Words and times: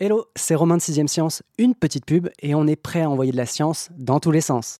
Hello, 0.00 0.26
c'est 0.36 0.54
Romain 0.54 0.76
de 0.76 0.80
6ème 0.80 1.08
Science, 1.08 1.42
une 1.58 1.74
petite 1.74 2.06
pub 2.06 2.28
et 2.40 2.54
on 2.54 2.68
est 2.68 2.76
prêt 2.76 3.02
à 3.02 3.10
envoyer 3.10 3.32
de 3.32 3.36
la 3.36 3.46
science 3.46 3.88
dans 3.98 4.20
tous 4.20 4.30
les 4.30 4.40
sens. 4.40 4.76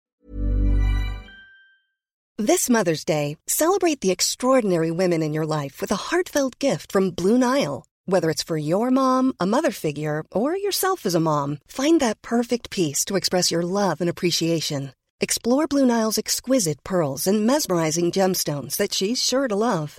This 2.38 2.70
Mother's 2.70 3.04
Day, 3.04 3.36
celebrate 3.48 4.00
the 4.00 4.12
extraordinary 4.12 4.92
women 4.92 5.24
in 5.24 5.32
your 5.32 5.44
life 5.44 5.80
with 5.80 5.90
a 5.90 6.12
heartfelt 6.12 6.60
gift 6.60 6.92
from 6.92 7.10
Blue 7.10 7.36
Nile. 7.36 7.84
Whether 8.06 8.30
it's 8.30 8.44
for 8.44 8.56
your 8.56 8.92
mom, 8.92 9.32
a 9.40 9.44
mother 9.44 9.72
figure, 9.72 10.22
or 10.30 10.56
yourself 10.56 11.04
as 11.04 11.16
a 11.16 11.20
mom, 11.20 11.58
find 11.66 11.98
that 11.98 12.22
perfect 12.22 12.70
piece 12.70 13.04
to 13.06 13.16
express 13.16 13.50
your 13.50 13.62
love 13.62 14.00
and 14.00 14.08
appreciation. 14.08 14.92
Explore 15.20 15.66
Blue 15.66 15.84
Nile's 15.84 16.18
exquisite 16.18 16.84
pearls 16.84 17.26
and 17.26 17.44
mesmerizing 17.44 18.12
gemstones 18.12 18.76
that 18.76 18.94
she's 18.94 19.20
sure 19.20 19.48
to 19.48 19.56
love. 19.56 19.98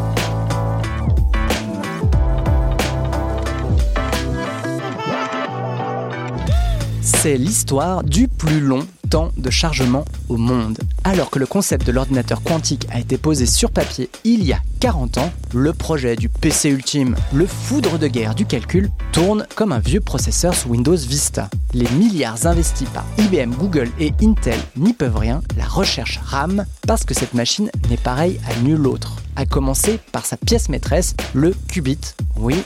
C'est 7.21 7.37
l'histoire 7.37 8.03
du 8.03 8.27
plus 8.27 8.59
long 8.59 8.87
temps 9.11 9.31
de 9.37 9.51
chargement 9.51 10.05
au 10.27 10.37
monde. 10.37 10.79
Alors 11.03 11.29
que 11.29 11.37
le 11.37 11.45
concept 11.45 11.85
de 11.85 11.91
l'ordinateur 11.91 12.41
quantique 12.41 12.87
a 12.89 12.99
été 12.99 13.19
posé 13.19 13.45
sur 13.45 13.69
papier 13.69 14.09
il 14.23 14.43
y 14.43 14.53
a 14.53 14.59
40 14.79 15.19
ans, 15.19 15.31
le 15.53 15.71
projet 15.71 16.15
du 16.15 16.29
PC 16.29 16.69
ultime, 16.69 17.15
le 17.31 17.45
foudre 17.45 17.99
de 17.99 18.07
guerre 18.07 18.33
du 18.33 18.47
calcul, 18.47 18.89
tourne 19.11 19.45
comme 19.55 19.71
un 19.71 19.77
vieux 19.77 20.01
processeur 20.01 20.55
sous 20.55 20.69
Windows 20.69 20.95
Vista. 20.95 21.47
Les 21.75 21.87
milliards 21.91 22.47
investis 22.47 22.89
par 22.89 23.05
IBM, 23.19 23.51
Google 23.51 23.91
et 23.99 24.13
Intel 24.23 24.59
n'y 24.75 24.93
peuvent 24.93 25.17
rien, 25.17 25.43
la 25.57 25.65
recherche 25.65 26.19
rame 26.25 26.65
parce 26.87 27.03
que 27.03 27.13
cette 27.13 27.35
machine 27.35 27.69
n'est 27.91 27.97
pareille 27.97 28.39
à 28.49 28.59
nulle 28.63 28.87
autre. 28.87 29.17
À 29.35 29.45
commencer 29.45 29.99
par 30.11 30.25
sa 30.25 30.37
pièce 30.37 30.69
maîtresse, 30.69 31.13
le 31.35 31.53
qubit. 31.67 31.99
Oui, 32.35 32.63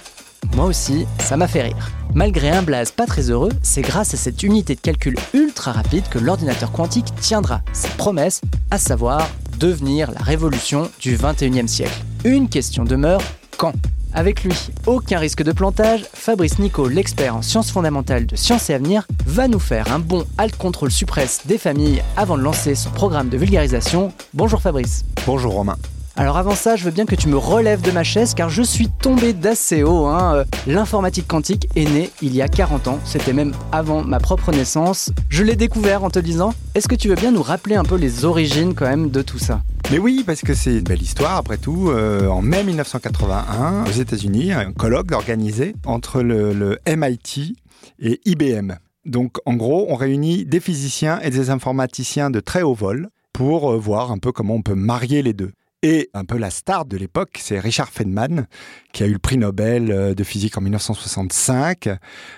moi 0.55 0.65
aussi, 0.65 1.05
ça 1.19 1.37
m'a 1.37 1.47
fait 1.47 1.63
rire. 1.63 1.91
Malgré 2.13 2.49
un 2.49 2.61
blaze 2.61 2.91
pas 2.91 3.05
très 3.05 3.29
heureux, 3.29 3.51
c'est 3.61 3.81
grâce 3.81 4.13
à 4.13 4.17
cette 4.17 4.43
unité 4.43 4.75
de 4.75 4.79
calcul 4.79 5.15
ultra 5.33 5.71
rapide 5.71 6.07
que 6.09 6.19
l'ordinateur 6.19 6.71
quantique 6.71 7.13
tiendra 7.19 7.61
sa 7.73 7.89
promesse, 7.89 8.41
à 8.71 8.77
savoir 8.77 9.29
devenir 9.59 10.11
la 10.11 10.21
révolution 10.21 10.89
du 10.99 11.17
21e 11.17 11.67
siècle. 11.67 12.03
Une 12.23 12.49
question 12.49 12.83
demeure, 12.83 13.21
quand? 13.57 13.73
Avec 14.13 14.45
lui, 14.45 14.55
aucun 14.85 15.19
risque 15.19 15.43
de 15.43 15.51
plantage, 15.51 16.05
Fabrice 16.13 16.57
Nico, 16.59 16.87
l'expert 16.87 17.35
en 17.35 17.41
sciences 17.41 17.69
fondamentales 17.69 18.25
de 18.25 18.37
Sciences 18.37 18.69
et 18.69 18.73
Avenir, 18.73 19.05
va 19.25 19.49
nous 19.49 19.59
faire 19.59 19.91
un 19.91 19.99
bon 19.99 20.25
alt 20.37 20.55
contrôle 20.55 20.91
suppresse 20.91 21.41
des 21.45 21.57
familles 21.57 22.01
avant 22.15 22.37
de 22.37 22.43
lancer 22.43 22.75
son 22.75 22.91
programme 22.91 23.27
de 23.27 23.37
vulgarisation. 23.37 24.13
Bonjour 24.33 24.61
Fabrice. 24.61 25.03
Bonjour 25.25 25.53
Romain. 25.53 25.75
Alors 26.17 26.37
avant 26.37 26.55
ça, 26.55 26.77
je 26.77 26.85
veux 26.85 26.91
bien 26.91 27.05
que 27.05 27.15
tu 27.15 27.27
me 27.27 27.35
relèves 27.35 27.81
de 27.81 27.91
ma 27.91 28.05
chaise 28.05 28.33
car 28.33 28.49
je 28.49 28.61
suis 28.61 28.87
tombé 28.87 29.33
d'assez 29.33 29.83
haut. 29.83 30.05
Hein. 30.05 30.35
Euh, 30.35 30.43
l'informatique 30.65 31.27
quantique 31.27 31.67
est 31.75 31.83
née 31.83 32.09
il 32.21 32.33
y 32.33 32.41
a 32.41 32.47
40 32.47 32.87
ans, 32.87 32.99
c'était 33.03 33.33
même 33.33 33.51
avant 33.73 34.01
ma 34.01 34.19
propre 34.19 34.53
naissance. 34.53 35.11
Je 35.27 35.43
l'ai 35.43 35.57
découvert 35.57 36.05
en 36.05 36.09
te 36.09 36.19
disant, 36.19 36.53
est-ce 36.73 36.87
que 36.87 36.95
tu 36.95 37.09
veux 37.09 37.15
bien 37.15 37.31
nous 37.31 37.41
rappeler 37.41 37.75
un 37.75 37.83
peu 37.83 37.95
les 37.95 38.23
origines 38.23 38.75
quand 38.75 38.85
même 38.85 39.09
de 39.09 39.21
tout 39.21 39.39
ça? 39.39 39.61
Mais 39.91 39.97
oui, 39.97 40.23
parce 40.25 40.39
que 40.39 40.53
c'est 40.53 40.77
une 40.77 40.83
belle 40.83 41.01
histoire 41.01 41.35
après 41.35 41.57
tout. 41.57 41.89
Euh, 41.89 42.29
en 42.29 42.41
mai 42.41 42.63
1981, 42.63 43.83
aux 43.85 43.91
États-Unis, 43.91 44.53
un 44.53 44.71
colloque 44.71 45.11
organisé 45.11 45.75
entre 45.85 46.21
le, 46.21 46.53
le 46.53 46.79
MIT 46.87 47.57
et 47.99 48.21
IBM. 48.23 48.75
Donc 49.05 49.39
en 49.45 49.55
gros, 49.55 49.87
on 49.89 49.95
réunit 49.95 50.45
des 50.45 50.61
physiciens 50.61 51.19
et 51.19 51.29
des 51.29 51.49
informaticiens 51.49 52.29
de 52.29 52.39
très 52.39 52.61
haut 52.61 52.73
vol 52.73 53.09
pour 53.33 53.73
euh, 53.73 53.77
voir 53.77 54.13
un 54.13 54.17
peu 54.17 54.31
comment 54.31 54.55
on 54.55 54.61
peut 54.61 54.75
marier 54.75 55.21
les 55.21 55.33
deux. 55.33 55.51
Et 55.87 56.09
un 56.15 56.25
peu 56.25 56.39
la 56.39 56.49
star 56.49 56.85
de 56.85 56.97
l'époque, 56.97 57.37
c'est 57.39 57.59
Richard 57.59 57.89
Feynman, 57.89 58.47
qui 58.91 59.03
a 59.03 59.05
eu 59.05 59.13
le 59.13 59.19
prix 59.19 59.37
Nobel 59.37 59.91
euh, 59.91 60.15
de 60.15 60.23
physique 60.23 60.57
en 60.57 60.61
1965, 60.61 61.89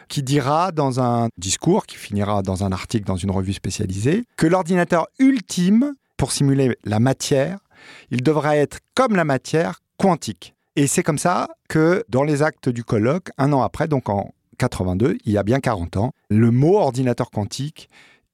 qui 0.10 0.22
dira 0.22 0.74
dans 0.74 1.00
un 1.00 1.30
discours, 1.38 1.86
qui 1.86 1.96
finira 1.96 2.42
dans 2.42 2.66
un 2.66 2.74
article 2.74 3.06
dans 3.06 3.16
une 3.16 3.32
revue 3.32 3.54
spécialisée, 3.54 4.26
que 4.36 4.48
l'ordinateur 4.48 5.08
ultime, 5.18 5.94
pour 6.18 6.34
simuler 6.34 6.78
la 6.84 7.00
matière, 7.00 7.60
il 8.12 8.22
devrait 8.22 8.58
être 8.58 8.80
comme 8.96 9.16
la 9.16 9.24
matière 9.24 9.80
quantique. 9.96 10.54
Et 10.76 10.86
c'est 10.86 11.02
comme 11.02 11.18
ça 11.18 11.48
que 11.70 12.04
dans 12.10 12.24
les 12.24 12.44
actes 12.44 12.68
du 12.68 12.84
colloque, 12.84 13.30
un 13.38 13.54
an 13.54 13.62
après, 13.62 13.88
donc 13.88 14.10
en 14.10 14.34
82, 14.58 15.20
il 15.24 15.32
y 15.32 15.38
a 15.38 15.44
bien 15.44 15.62
40 15.62 15.96
ans, 15.96 16.12
le 16.30 16.52
mot 16.52 16.80
ordinateur 16.80 17.32
quantique 17.32 17.88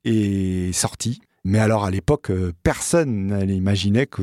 est 0.06 0.74
sorti 0.74 1.22
mais 1.44 1.60
alors 1.60 1.84
à 1.84 1.92
l'époque, 1.92 2.32
euh, 2.32 2.54
personne 2.64 3.38
n'imaginait 3.46 4.06
que 4.06 4.22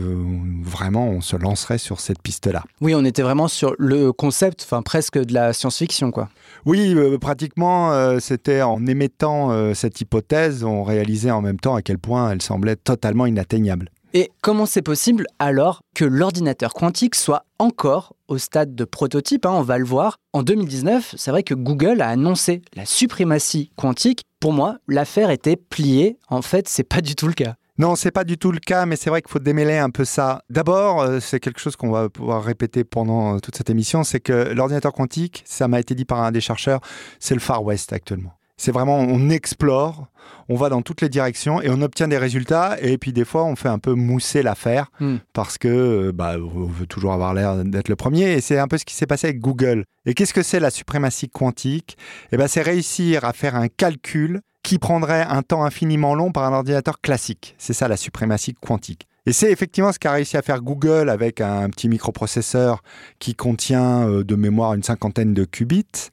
vraiment 0.63 1.09
on 1.09 1.21
se 1.21 1.37
lancerait 1.37 1.79
sur 1.79 2.01
cette 2.01 2.23
piste-là. 2.23 2.65
Oui, 2.81 2.95
on 2.95 3.05
était 3.05 3.23
vraiment 3.23 3.49
sur 3.49 3.75
le 3.79 4.13
concept, 4.13 4.63
enfin 4.65 4.83
presque 4.83 5.19
de 5.19 5.35
la 5.35 5.53
science-fiction, 5.53 6.11
quoi. 6.11 6.29
Oui, 6.65 6.95
euh, 6.97 7.19
pratiquement, 7.19 7.93
euh, 7.93 8.19
c'était 8.21 8.63
en 8.63 8.87
émettant 8.87 9.75
cette 9.75 10.01
hypothèse, 10.01 10.65
on 10.65 10.83
réalisait 10.83 11.31
en 11.31 11.43
même 11.43 11.59
temps 11.59 11.75
à 11.75 11.83
quel 11.83 11.99
point 11.99 12.31
elle 12.31 12.43
semblait 12.43 12.77
totalement 12.77 13.27
inatteignable. 13.27 13.91
Et 14.13 14.33
comment 14.43 14.67
c'est 14.67 14.83
possible 14.83 15.27
alors 15.39 15.83
que 15.95 16.05
l'ordinateur 16.05 16.75
quantique 16.75 17.15
soit 17.15 17.45
encore 17.61 18.17
au 18.27 18.39
stade 18.39 18.75
de 18.75 18.85
prototype 18.85 19.47
hein, 19.47 19.53
On 19.53 19.63
va 19.63 19.79
le 19.79 19.85
voir. 19.85 20.19
En 20.33 20.43
2019, 20.43 21.15
c'est 21.17 21.31
vrai 21.31 21.45
que 21.45 21.55
Google 21.55 22.03
a 22.03 22.09
annoncé 22.09 22.63
la 22.75 22.87
suprématie 22.87 23.71
quantique. 23.77 24.25
Pour 24.41 24.53
moi, 24.53 24.79
l'affaire 24.89 25.31
était 25.31 25.55
pliée. 25.55 26.19
En 26.29 26.43
fait, 26.43 26.69
c'est 26.69 26.83
pas 26.83 27.03
du 27.03 27.15
tout 27.15 27.29
le 27.29 27.35
cas. 27.35 27.55
Non, 27.79 27.95
c'est 27.95 28.11
pas 28.11 28.25
du 28.25 28.37
tout 28.37 28.51
le 28.51 28.59
cas, 28.59 28.85
mais 28.85 28.97
c'est 28.97 29.11
vrai 29.11 29.23
qu'il 29.23 29.31
faut 29.31 29.39
démêler 29.39 29.79
un 29.79 29.91
peu 29.91 30.05
ça. 30.05 30.43
D'abord, 30.51 31.01
euh, 31.03 31.21
c'est 31.21 31.39
quelque 31.39 31.61
chose 31.61 31.77
qu'on 31.77 31.91
va 31.91 32.09
pouvoir 32.09 32.43
répéter 32.43 32.83
pendant 32.83 33.39
toute 33.39 33.57
cette 33.57 33.71
émission, 33.71 34.03
c'est 34.03 34.21
que 34.21 34.53
l'ordinateur 34.53 34.93
quantique, 34.93 35.43
ça 35.47 35.69
m'a 35.69 35.79
été 35.81 35.95
dit 35.95 36.05
par 36.05 36.21
un 36.21 36.33
des 36.33 36.43
chercheurs, 36.43 36.81
c'est 37.21 37.35
le 37.35 37.41
Far 37.41 37.65
West 37.65 37.93
actuellement. 37.93 38.35
C'est 38.61 38.73
vraiment, 38.73 38.99
on 38.99 39.31
explore, 39.31 40.09
on 40.51 40.55
va 40.55 40.69
dans 40.69 40.83
toutes 40.83 41.01
les 41.01 41.09
directions 41.09 41.63
et 41.63 41.71
on 41.71 41.81
obtient 41.81 42.09
des 42.09 42.19
résultats. 42.19 42.77
Et 42.83 42.99
puis 42.99 43.15
des 43.15 43.25
fois, 43.25 43.45
on 43.47 43.57
fait 43.57 43.71
un 43.71 43.79
peu 43.79 43.95
mousser 43.95 44.43
l'affaire 44.43 44.91
hmm. 45.01 45.17
parce 45.33 45.57
que 45.57 45.69
euh, 45.69 46.13
bah, 46.13 46.35
on 46.37 46.67
veut 46.67 46.85
toujours 46.85 47.15
avoir 47.15 47.33
l'air 47.33 47.65
d'être 47.65 47.89
le 47.89 47.97
premier. 47.97 48.33
Et 48.33 48.43
c'est 48.43 48.59
un 48.59 48.69
peu 48.69 48.77
ce 48.77 48.85
qui 48.85 48.95
s'est 48.95 49.07
passé 49.07 49.29
avec 49.29 49.41
Google. 49.41 49.87
Et 50.05 50.13
qu'est-ce 50.13 50.35
que 50.35 50.43
c'est 50.43 50.61
la 50.61 50.69
suprématie 50.69 51.31
quantique? 51.31 51.97
Eh 52.33 52.37
ben, 52.37 52.49
c'est 52.49 52.61
réussir 52.61 53.25
à 53.25 53.33
faire 53.33 53.57
un 53.57 53.69
calcul 53.69 54.43
qui 54.63 54.79
prendrait 54.79 55.23
un 55.23 55.41
temps 55.41 55.65
infiniment 55.65 56.15
long 56.15 56.31
par 56.31 56.45
un 56.45 56.53
ordinateur 56.53 57.01
classique. 57.01 57.55
C'est 57.57 57.73
ça 57.73 57.89
la 57.89 57.97
suprématie 57.97 58.53
quantique. 58.53 59.09
Et 59.27 59.33
c'est 59.33 59.53
effectivement 59.53 59.93
ce 59.93 59.99
qu'a 59.99 60.13
réussi 60.13 60.37
à 60.37 60.43
faire 60.43 60.63
Google 60.63 61.11
avec 61.11 61.41
un 61.41 61.69
petit 61.69 61.89
microprocesseur 61.89 62.83
qui 63.19 63.35
contient 63.35 64.09
euh, 64.09 64.25
de 64.25 64.35
mémoire 64.35 64.75
une 64.75 64.83
cinquantaine 64.83 65.35
de 65.35 65.45
qubits. 65.45 66.11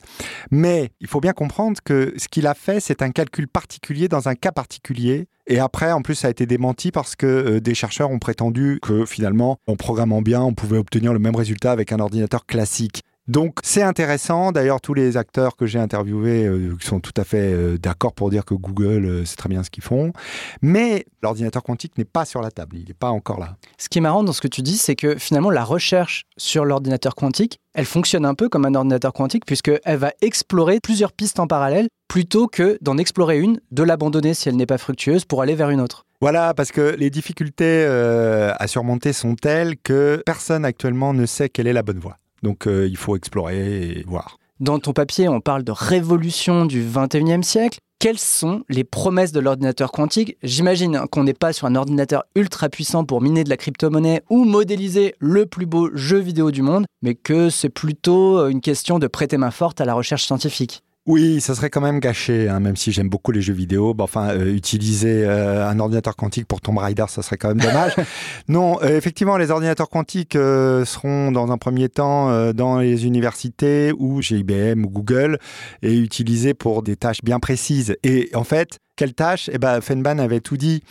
Mais 0.52 0.92
il 1.00 1.08
faut 1.08 1.22
bien 1.22 1.34
comprendre 1.34 1.80
que 1.84 2.14
ce 2.18 2.28
qu'il 2.28 2.48
a 2.48 2.54
fait, 2.54 2.80
c'est 2.80 3.02
un 3.02 3.12
calcul 3.12 3.48
particulier 3.48 4.08
dans 4.08 4.28
un 4.28 4.36
cas 4.36 4.52
particulier. 4.52 5.28
Et 5.48 5.60
après, 5.60 5.92
en 5.94 6.02
plus, 6.02 6.16
ça 6.16 6.28
a 6.28 6.32
été 6.32 6.46
démenti 6.46 6.92
parce 6.92 7.16
que 7.16 7.26
euh, 7.26 7.60
des 7.62 7.74
chercheurs 7.74 8.12
ont 8.12 8.20
prétendu 8.20 8.80
que 8.82 9.06
finalement, 9.06 9.58
en 9.68 9.78
programmant 9.78 10.22
bien, 10.22 10.42
on 10.42 10.54
pouvait 10.54 10.78
obtenir 10.78 11.14
le 11.14 11.20
même 11.20 11.36
résultat 11.36 11.72
avec 11.72 11.94
un 11.94 12.00
ordinateur 12.00 12.46
classique. 12.46 13.04
Donc 13.28 13.60
c'est 13.64 13.82
intéressant. 13.82 14.54
D'ailleurs, 14.54 14.80
tous 14.80 14.94
les 14.94 15.18
acteurs 15.18 15.58
que 15.58 15.66
j'ai 15.66 15.80
interviewés 15.80 16.46
euh, 16.46 16.78
sont 16.80 17.02
tout 17.02 17.14
à 17.18 17.26
fait 17.26 17.54
euh, 17.54 17.78
d'accord 17.78 18.14
pour 18.14 18.30
dire 18.30 18.46
que 18.46 18.54
Google, 18.54 19.06
euh, 19.06 19.26
c'est 19.26 19.36
très 19.36 19.50
bien 19.50 19.64
ce 19.64 19.70
qu'ils 19.70 19.84
font. 19.84 20.14
Mais 20.62 21.06
l'ordinateur 21.22 21.62
quantique 21.62 21.98
n'est 21.98 22.06
pas 22.06 22.24
sur 22.24 22.42
la 22.42 22.52
table. 22.52 22.78
Il 22.78 22.88
n'est 22.88 22.94
pas 22.94 23.10
encore 23.10 23.40
là. 23.40 23.58
Ce 23.78 23.90
qui 23.90 23.98
est 23.98 24.02
marrant 24.02 24.24
dans 24.24 24.32
ce 24.32 24.40
que 24.40 24.48
tu 24.48 24.62
dis, 24.62 24.78
c'est 24.78 24.96
que 24.96 25.18
finalement, 25.18 25.50
la 25.50 25.66
recherche 25.66 26.24
sur 26.38 26.64
l'ordinateur 26.64 27.16
quantique, 27.16 27.60
elle 27.74 27.86
fonctionne 27.86 28.26
un 28.26 28.34
peu 28.34 28.48
comme 28.48 28.66
un 28.66 28.76
ordinateur 28.76 29.12
quantique 29.12 29.46
puisqu'elle 29.46 29.98
va 29.98 30.14
explorer 30.22 30.80
plusieurs 30.80 31.12
pistes 31.12 31.40
en 31.40 31.48
parallèle 31.48 31.90
plutôt 32.08 32.48
que 32.48 32.78
d'en 32.82 32.98
explorer 32.98 33.40
une, 33.40 33.60
de 33.72 33.84
l'abandonner 33.84 34.34
si 34.34 34.48
elle 34.48 34.56
n'est 34.56 34.66
pas 34.66 34.78
fructueuse 34.78 35.26
pour 35.26 35.42
aller 35.42 35.54
vers 35.54 35.70
une 35.70 35.82
autre. 35.82 36.06
Voilà, 36.22 36.54
parce 36.54 36.72
que 36.72 36.96
les 36.98 37.10
difficultés 37.10 37.86
à 37.86 38.68
surmonter 38.68 39.14
sont 39.14 39.36
telles 39.36 39.78
que 39.78 40.24
personne 40.26 40.66
actuellement 40.66 41.14
ne 41.14 41.26
sait 41.28 41.50
quelle 41.50 41.68
est 41.68 41.74
la 41.74 41.84
bonne 41.84 42.00
voie. 42.00 42.18
Donc 42.44 42.68
euh, 42.68 42.88
il 42.88 42.98
faut 42.98 43.16
explorer 43.16 44.00
et 44.00 44.04
voir. 44.08 44.38
Dans 44.60 44.80
ton 44.80 44.94
papier, 44.94 45.30
on 45.30 45.40
parle 45.40 45.64
de 45.64 45.72
révolution 45.72 46.66
du 46.66 46.84
21e 46.84 47.44
siècle. 47.44 47.80
Quelles 48.00 48.20
sont 48.20 48.64
les 48.70 48.84
promesses 48.84 49.32
de 49.32 49.40
l'ordinateur 49.40 49.92
quantique? 49.92 50.38
J'imagine 50.44 51.02
qu'on 51.12 51.24
n'est 51.24 51.34
pas 51.34 51.54
sur 51.54 51.68
un 51.68 51.76
ordinateur 51.76 52.26
ultra 52.36 52.70
puissant 52.70 53.06
pour 53.06 53.22
miner 53.22 53.44
de 53.44 53.50
la 53.50 53.58
crypto-monnaie 53.58 54.22
ou 54.30 54.46
modéliser 54.46 55.16
le 55.20 55.48
plus 55.48 55.66
beau 55.66 55.90
jeu 55.96 56.20
vidéo 56.20 56.52
du 56.52 56.62
monde, 56.62 56.86
mais 57.02 57.16
que 57.16 57.50
c'est 57.50 57.70
plutôt 57.70 58.48
une 58.48 58.62
question 58.62 59.00
de 59.00 59.08
prêter 59.08 59.38
main 59.38 59.52
forte 59.52 59.82
à 59.82 59.86
la 59.86 59.96
recherche 59.96 60.26
scientifique. 60.26 60.84
Oui, 61.08 61.40
ça 61.40 61.56
serait 61.56 61.70
quand 61.70 61.80
même 61.80 62.02
gâché, 62.02 62.50
hein, 62.50 62.60
même 62.60 62.76
si 62.76 62.92
j'aime 62.92 63.08
beaucoup 63.08 63.32
les 63.32 63.42
jeux 63.42 63.54
vidéo. 63.54 63.94
Bah, 63.94 64.04
enfin, 64.04 64.32
euh, 64.32 64.54
utiliser 64.54 65.24
euh, 65.26 65.66
un 65.66 65.80
ordinateur 65.80 66.18
quantique 66.18 66.46
pour 66.46 66.60
Tomb 66.60 66.78
Raider, 66.78 67.06
ça 67.08 67.22
serait 67.22 67.38
quand 67.38 67.48
même 67.48 67.62
dommage. 67.62 67.96
non, 68.50 68.78
euh, 68.84 68.98
effectivement, 68.98 69.38
les 69.38 69.50
ordinateurs 69.50 69.88
quantiques 69.88 70.34
seront 70.34 71.32
dans 71.32 71.50
un 71.50 71.58
premier 71.58 71.88
temps 71.88 72.52
dans 72.54 72.80
les 72.80 73.06
universités 73.06 73.94
ou 73.98 74.22
chez 74.22 74.36
IBM 74.40 74.84
ou 74.84 74.90
Google 74.90 75.40
et 75.82 75.98
utilisés 75.98 76.54
pour 76.54 76.84
des 76.84 76.98
tâches 76.98 77.24
bien 77.24 77.40
précises. 77.40 77.96
Et 78.04 78.30
en 78.34 78.44
fait, 78.44 78.80
quelle 78.98 79.14
tâche 79.14 79.50
Eh 79.54 79.58
ben, 79.58 79.80
Fenban 79.80 80.20
avait 80.20 80.42
tout 80.42 80.58
dit. 80.58 80.84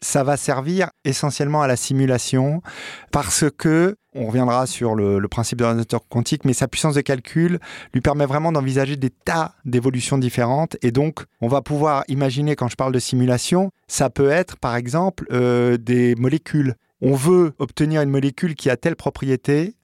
ça 0.00 0.24
va 0.24 0.36
servir 0.36 0.90
essentiellement 1.04 1.62
à 1.62 1.66
la 1.66 1.76
simulation 1.76 2.62
parce 3.10 3.44
que 3.56 3.96
on 4.14 4.26
reviendra 4.26 4.66
sur 4.66 4.94
le, 4.94 5.26
principe 5.28 5.58
de 5.58 5.64
l'ordinateur 5.64 6.06
quantique, 6.08 6.44
mais 6.44 6.52
sa 6.52 6.68
puissance 6.68 6.94
de 6.94 7.00
calcul 7.00 7.58
lui 7.94 8.00
permet 8.00 8.26
vraiment 8.26 8.52
d'envisager 8.52 8.96
des 8.96 9.10
tas 9.10 9.54
d'évolutions 9.64 10.18
différentes. 10.18 10.76
Et 10.82 10.90
donc, 10.90 11.24
on 11.40 11.48
va 11.48 11.62
pouvoir 11.62 12.04
imaginer, 12.08 12.54
quand 12.54 12.68
je 12.68 12.76
parle 12.76 12.92
de 12.92 12.98
simulation, 12.98 13.70
ça 13.88 14.10
peut 14.10 14.30
être, 14.30 14.56
par 14.56 14.76
exemple, 14.76 15.26
euh, 15.32 15.78
des 15.78 16.14
molécules. 16.16 16.74
On 17.00 17.14
veut 17.14 17.54
obtenir 17.58 18.02
une 18.02 18.10
molécule 18.10 18.54
qui 18.54 18.68
a 18.68 18.76
telle 18.76 18.96
propriété, 18.96 19.74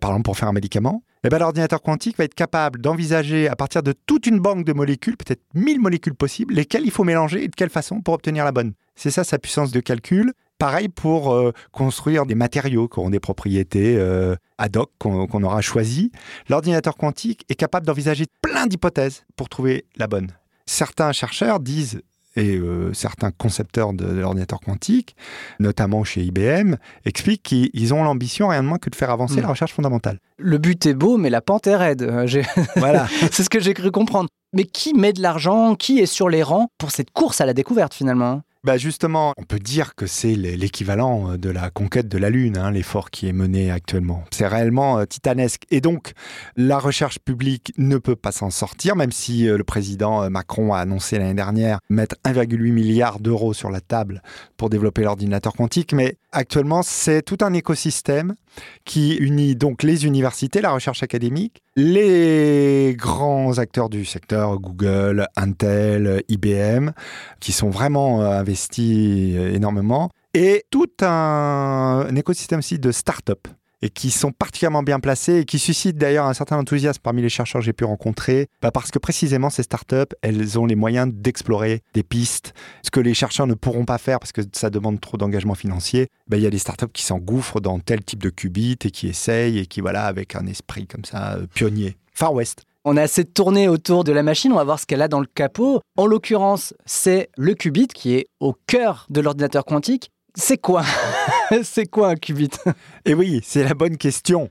par 0.00 0.10
exemple 0.10 0.24
pour 0.24 0.36
faire 0.36 0.48
un 0.48 0.52
médicament. 0.52 1.02
Eh 1.24 1.28
ben, 1.28 1.38
l'ordinateur 1.38 1.82
quantique 1.82 2.16
va 2.16 2.24
être 2.24 2.34
capable 2.34 2.80
d'envisager 2.80 3.48
à 3.48 3.56
partir 3.56 3.82
de 3.82 3.92
toute 3.92 4.26
une 4.26 4.38
banque 4.38 4.64
de 4.64 4.72
molécules, 4.72 5.16
peut-être 5.16 5.42
1000 5.54 5.80
molécules 5.80 6.14
possibles, 6.14 6.54
lesquelles 6.54 6.84
il 6.84 6.92
faut 6.92 7.04
mélanger 7.04 7.42
et 7.42 7.48
de 7.48 7.54
quelle 7.56 7.70
façon 7.70 8.00
pour 8.00 8.14
obtenir 8.14 8.44
la 8.44 8.52
bonne. 8.52 8.72
C'est 8.94 9.10
ça 9.10 9.24
sa 9.24 9.38
puissance 9.38 9.72
de 9.72 9.80
calcul. 9.80 10.32
Pareil 10.58 10.88
pour 10.88 11.32
euh, 11.32 11.52
construire 11.72 12.26
des 12.26 12.34
matériaux 12.34 12.88
qui 12.88 12.98
auront 12.98 13.10
des 13.10 13.20
propriétés 13.20 13.96
euh, 13.96 14.34
ad 14.58 14.76
hoc 14.76 14.90
qu'on 14.98 15.42
aura 15.42 15.60
choisies. 15.60 16.10
L'ordinateur 16.48 16.96
quantique 16.96 17.44
est 17.48 17.54
capable 17.54 17.86
d'envisager 17.86 18.26
plein 18.42 18.66
d'hypothèses 18.66 19.24
pour 19.36 19.48
trouver 19.48 19.86
la 19.96 20.08
bonne. 20.08 20.32
Certains 20.66 21.12
chercheurs 21.12 21.60
disent 21.60 22.02
et 22.38 22.56
euh, 22.56 22.92
certains 22.94 23.30
concepteurs 23.30 23.92
de, 23.92 24.06
l'ordinateur 24.06 24.60
quantique, 24.60 25.16
notamment 25.58 26.04
chez 26.04 26.22
IBM, 26.22 26.76
expliquent 27.04 27.42
qu'ils 27.42 27.94
ont 27.94 28.04
l'ambition 28.04 28.48
rien 28.48 28.62
de 28.62 28.68
moins 28.68 28.78
que 28.78 28.90
de 28.90 28.94
faire 28.94 29.10
avancer 29.10 29.36
hmm. 29.36 29.42
la 29.42 29.48
recherche 29.48 29.72
fondamentale. 29.72 30.18
Le 30.38 30.58
but 30.58 30.86
est 30.86 30.94
beau, 30.94 31.16
mais 31.16 31.30
la 31.30 31.40
pente 31.40 31.66
est 31.66 31.76
raide. 31.76 32.08
Voilà. 32.76 33.08
C'est 33.32 33.42
ce 33.42 33.50
que 33.50 33.60
j'ai 33.60 33.74
cru 33.74 33.90
comprendre. 33.90 34.28
Mais 34.52 34.64
qui 34.64 34.94
met 34.94 35.12
de 35.12 35.20
l'argent? 35.20 35.74
Qui 35.74 35.98
est 35.98 36.06
sur 36.06 36.28
les 36.28 36.42
rangs 36.42 36.68
pour 36.78 36.90
cette 36.90 37.10
course 37.10 37.40
à 37.40 37.46
la 37.46 37.54
découverte 37.54 37.92
finalement? 37.92 38.42
Bah 38.64 38.76
justement, 38.76 39.34
on 39.36 39.44
peut 39.44 39.60
dire 39.60 39.94
que 39.94 40.06
c'est 40.06 40.34
l'équivalent 40.34 41.32
euh, 41.32 41.36
de 41.36 41.48
la 41.48 41.70
conquête 41.70 42.08
de 42.08 42.18
la 42.18 42.28
Lune, 42.28 42.58
hein, 42.58 42.72
l'effort 42.72 43.10
qui 43.10 43.28
est 43.28 43.32
mené 43.32 43.70
actuellement. 43.70 44.24
C'est 44.32 44.48
réellement 44.48 44.98
euh, 44.98 45.04
titanesque. 45.04 45.62
Et 45.70 45.80
donc, 45.80 46.12
la 46.56 46.78
recherche 46.78 47.20
publique 47.20 47.72
ne 47.78 47.98
peut 47.98 48.16
pas 48.16 48.32
s'en 48.32 48.50
sortir, 48.50 48.96
même 48.96 49.12
si 49.12 49.48
euh, 49.48 49.56
le 49.56 49.64
président 49.64 50.28
Macron 50.28 50.74
a 50.74 50.78
annoncé 50.80 51.18
l'année 51.18 51.34
dernière 51.34 51.78
mettre 51.88 52.16
1,8 52.24 52.72
milliard 52.72 53.20
d'euros 53.20 53.54
sur 53.54 53.70
la 53.70 53.80
table 53.80 54.22
pour 54.56 54.70
développer 54.70 55.02
l'ordinateur 55.02 55.52
quantique. 55.52 55.92
Mais 55.92 56.16
actuellement, 56.32 56.82
c'est 56.82 57.22
tout 57.22 57.38
un 57.42 57.52
écosystème 57.52 58.34
qui 58.84 59.14
unit 59.14 59.54
donc 59.54 59.84
les 59.84 60.04
universités, 60.04 60.60
la 60.60 60.72
recherche 60.72 61.04
académique, 61.04 61.62
les 61.78 62.96
grands 62.98 63.58
acteurs 63.58 63.88
du 63.88 64.04
secteur, 64.04 64.58
Google, 64.58 65.28
Intel, 65.36 66.24
IBM, 66.28 66.90
qui 67.38 67.52
sont 67.52 67.70
vraiment 67.70 68.20
euh, 68.20 68.40
investis 68.40 69.36
euh, 69.36 69.54
énormément, 69.54 70.10
et 70.34 70.64
tout 70.70 70.90
un, 71.02 72.08
écosystème 72.16 72.58
aussi 72.58 72.80
de 72.80 72.90
start-up 72.90 73.46
et 73.82 73.90
qui 73.90 74.10
sont 74.10 74.32
particulièrement 74.32 74.82
bien 74.82 75.00
placés 75.00 75.38
et 75.38 75.44
qui 75.44 75.58
suscitent 75.58 75.96
d'ailleurs 75.96 76.26
un 76.26 76.34
certain 76.34 76.58
enthousiasme 76.58 77.00
parmi 77.02 77.22
les 77.22 77.28
chercheurs 77.28 77.60
que 77.60 77.64
j'ai 77.64 77.72
pu 77.72 77.84
rencontrer, 77.84 78.48
bah, 78.60 78.70
parce 78.70 78.90
que 78.90 78.98
précisément 78.98 79.50
ces 79.50 79.62
startups, 79.62 80.14
elles 80.22 80.58
ont 80.58 80.66
les 80.66 80.76
moyens 80.76 81.12
d'explorer 81.12 81.82
des 81.94 82.02
pistes, 82.02 82.54
ce 82.82 82.90
que 82.90 83.00
les 83.00 83.14
chercheurs 83.14 83.46
ne 83.46 83.54
pourront 83.54 83.84
pas 83.84 83.98
faire 83.98 84.18
parce 84.18 84.32
que 84.32 84.42
ça 84.52 84.70
demande 84.70 85.00
trop 85.00 85.16
d'engagement 85.16 85.54
financier. 85.54 86.08
Bah, 86.28 86.36
il 86.36 86.42
y 86.42 86.46
a 86.46 86.50
des 86.50 86.58
startups 86.58 86.92
qui 86.92 87.02
s'engouffrent 87.02 87.60
dans 87.60 87.78
tel 87.78 88.04
type 88.04 88.22
de 88.22 88.30
qubit 88.30 88.78
et 88.84 88.90
qui 88.90 89.08
essayent 89.08 89.58
et 89.58 89.66
qui, 89.66 89.80
voilà, 89.80 90.04
avec 90.04 90.34
un 90.34 90.46
esprit 90.46 90.86
comme 90.86 91.04
ça, 91.04 91.34
euh, 91.34 91.46
pionnier. 91.54 91.96
Far 92.14 92.34
West. 92.34 92.64
On 92.84 92.96
a 92.96 93.02
assez 93.02 93.24
tourné 93.24 93.68
autour 93.68 94.02
de 94.02 94.12
la 94.12 94.22
machine, 94.22 94.52
on 94.52 94.56
va 94.56 94.64
voir 94.64 94.80
ce 94.80 94.86
qu'elle 94.86 95.02
a 95.02 95.08
dans 95.08 95.20
le 95.20 95.26
capot. 95.26 95.80
En 95.96 96.06
l'occurrence, 96.06 96.74
c'est 96.86 97.28
le 97.36 97.54
qubit 97.54 97.88
qui 97.88 98.14
est 98.14 98.26
au 98.40 98.54
cœur 98.66 99.06
de 99.10 99.20
l'ordinateur 99.20 99.64
quantique. 99.64 100.10
C'est 100.40 100.58
quoi 100.58 100.84
C'est 101.64 101.86
quoi 101.86 102.10
un 102.10 102.14
qubit 102.14 102.50
Eh 103.04 103.12
oui, 103.12 103.40
c'est 103.42 103.64
la 103.64 103.74
bonne 103.74 103.96
question. 103.96 104.50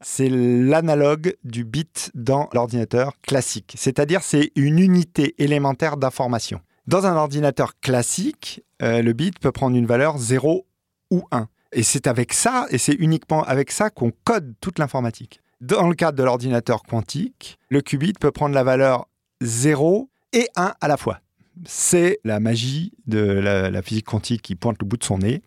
C'est 0.00 0.28
l'analogue 0.28 1.36
du 1.44 1.64
bit 1.64 2.10
dans 2.14 2.48
l'ordinateur 2.52 3.12
classique, 3.22 3.74
c'est-à-dire 3.78 4.22
c'est 4.22 4.50
une 4.56 4.80
unité 4.80 5.36
élémentaire 5.38 5.96
d'information. 5.96 6.60
Dans 6.88 7.06
un 7.06 7.14
ordinateur 7.14 7.78
classique, 7.78 8.64
euh, 8.82 9.00
le 9.00 9.12
bit 9.12 9.38
peut 9.38 9.52
prendre 9.52 9.76
une 9.76 9.86
valeur 9.86 10.18
0 10.18 10.66
ou 11.12 11.22
1. 11.30 11.46
Et 11.72 11.84
c'est 11.84 12.08
avec 12.08 12.32
ça, 12.32 12.66
et 12.70 12.78
c'est 12.78 12.94
uniquement 12.94 13.44
avec 13.44 13.70
ça 13.70 13.90
qu'on 13.90 14.10
code 14.24 14.54
toute 14.60 14.80
l'informatique. 14.80 15.40
Dans 15.60 15.86
le 15.88 15.94
cadre 15.94 16.18
de 16.18 16.24
l'ordinateur 16.24 16.82
quantique, 16.82 17.58
le 17.68 17.80
qubit 17.80 18.14
peut 18.14 18.32
prendre 18.32 18.56
la 18.56 18.64
valeur 18.64 19.06
0 19.42 20.10
et 20.32 20.48
1 20.56 20.74
à 20.80 20.88
la 20.88 20.96
fois 20.96 21.20
c'est 21.66 22.20
la 22.24 22.40
magie 22.40 22.92
de 23.06 23.20
la, 23.20 23.82
physique 23.82 24.06
quantique 24.06 24.42
qui 24.42 24.54
pointe 24.54 24.76
le 24.80 24.86
bout 24.86 24.96
de 24.96 25.04
son 25.04 25.18
nez. 25.18 25.42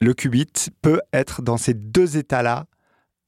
Le 0.00 0.14
qubit 0.14 0.52
peut 0.82 1.00
être 1.12 1.42
dans 1.42 1.56
ces 1.56 1.74
deux 1.74 2.16
états-là 2.16 2.66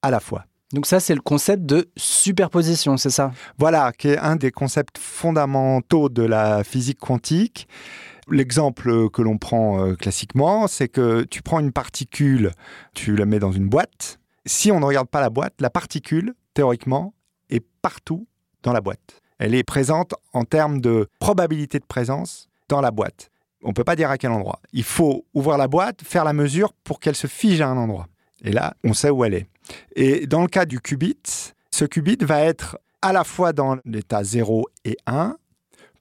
à 0.03 0.11
la 0.11 0.21
fois. 0.21 0.47
Donc 0.73 0.87
ça, 0.87 1.01
c'est 1.01 1.15
le 1.15 1.21
concept 1.21 1.65
de 1.65 1.91
superposition, 1.97 2.97
c'est 2.97 3.11
ça? 3.11 3.33
Voilà, 3.59 3.93
qui 3.93 4.09
est 4.09 4.19
un 4.19 4.37
des 4.37 4.51
concepts 4.51 4.99
fondamentaux 4.99 6.09
de 6.09 6.23
la 6.23 6.65
physique 6.65 6.99
quantique. 6.99 7.69
L'exemple 8.31 9.11
que 9.11 9.21
l'on 9.21 9.37
prend 9.37 9.85
euh, 9.85 9.95
classiquement, 9.95 10.67
c'est 10.69 10.89
que 10.89 11.25
tu 11.25 11.43
prends 11.43 11.61
une 11.61 11.73
particule, 11.73 12.53
tu 12.95 13.17
la 13.17 13.27
mets 13.27 13.39
dans 13.39 13.53
une 13.53 13.69
boîte. 13.69 14.19
Si 14.47 14.73
on 14.73 14.81
ne 14.81 14.85
regarde 14.85 15.09
pas 15.09 15.21
la 15.21 15.29
boîte, 15.29 15.55
la 15.61 15.71
particule, 15.71 16.35
théoriquement, 16.55 17.15
est 17.51 17.65
partout 17.83 18.27
dans 18.63 18.73
la 18.73 18.81
boîte. 18.81 19.22
Elle 19.45 19.57
est 19.57 19.65
présente 19.65 20.15
en 20.35 20.45
termes 20.45 20.81
de 20.81 21.09
probabilité 21.19 21.81
de 21.81 21.85
présence 21.85 22.49
dans 22.69 22.81
la 22.81 22.93
boîte. 22.93 23.33
On 23.65 23.71
ne 23.71 23.73
peut 23.73 23.83
pas 23.83 23.97
dire 23.97 24.09
à 24.09 24.17
quel 24.17 24.31
endroit. 24.31 24.61
Il 24.73 24.85
faut 24.85 25.25
ouvrir 25.35 25.59
la 25.59 25.67
boîte, 25.67 26.03
faire 26.05 26.23
la 26.23 26.33
mesure 26.33 26.73
pour 26.85 27.01
qu'elle 27.01 27.17
se 27.17 27.27
fige 27.27 27.61
à 27.61 27.67
un 27.67 27.77
endroit. 27.77 28.07
Et 28.45 28.53
là, 28.53 28.75
on 28.85 28.95
sait 28.95 29.11
où 29.11 29.25
elle 29.25 29.35
est. 29.35 29.49
Et 29.97 30.29
dans 30.29 30.43
le 30.43 30.47
cas 30.47 30.65
du 30.65 30.81
qubit, 30.81 31.19
ce 31.73 31.85
qubit 31.85 32.19
va 32.21 32.43
être 32.43 32.79
à 33.03 33.13
la 33.13 33.25
fois 33.25 33.53
dans 33.53 33.79
l'état 33.85 34.23
0 34.23 34.69
et 34.85 34.97
1, 35.09 35.37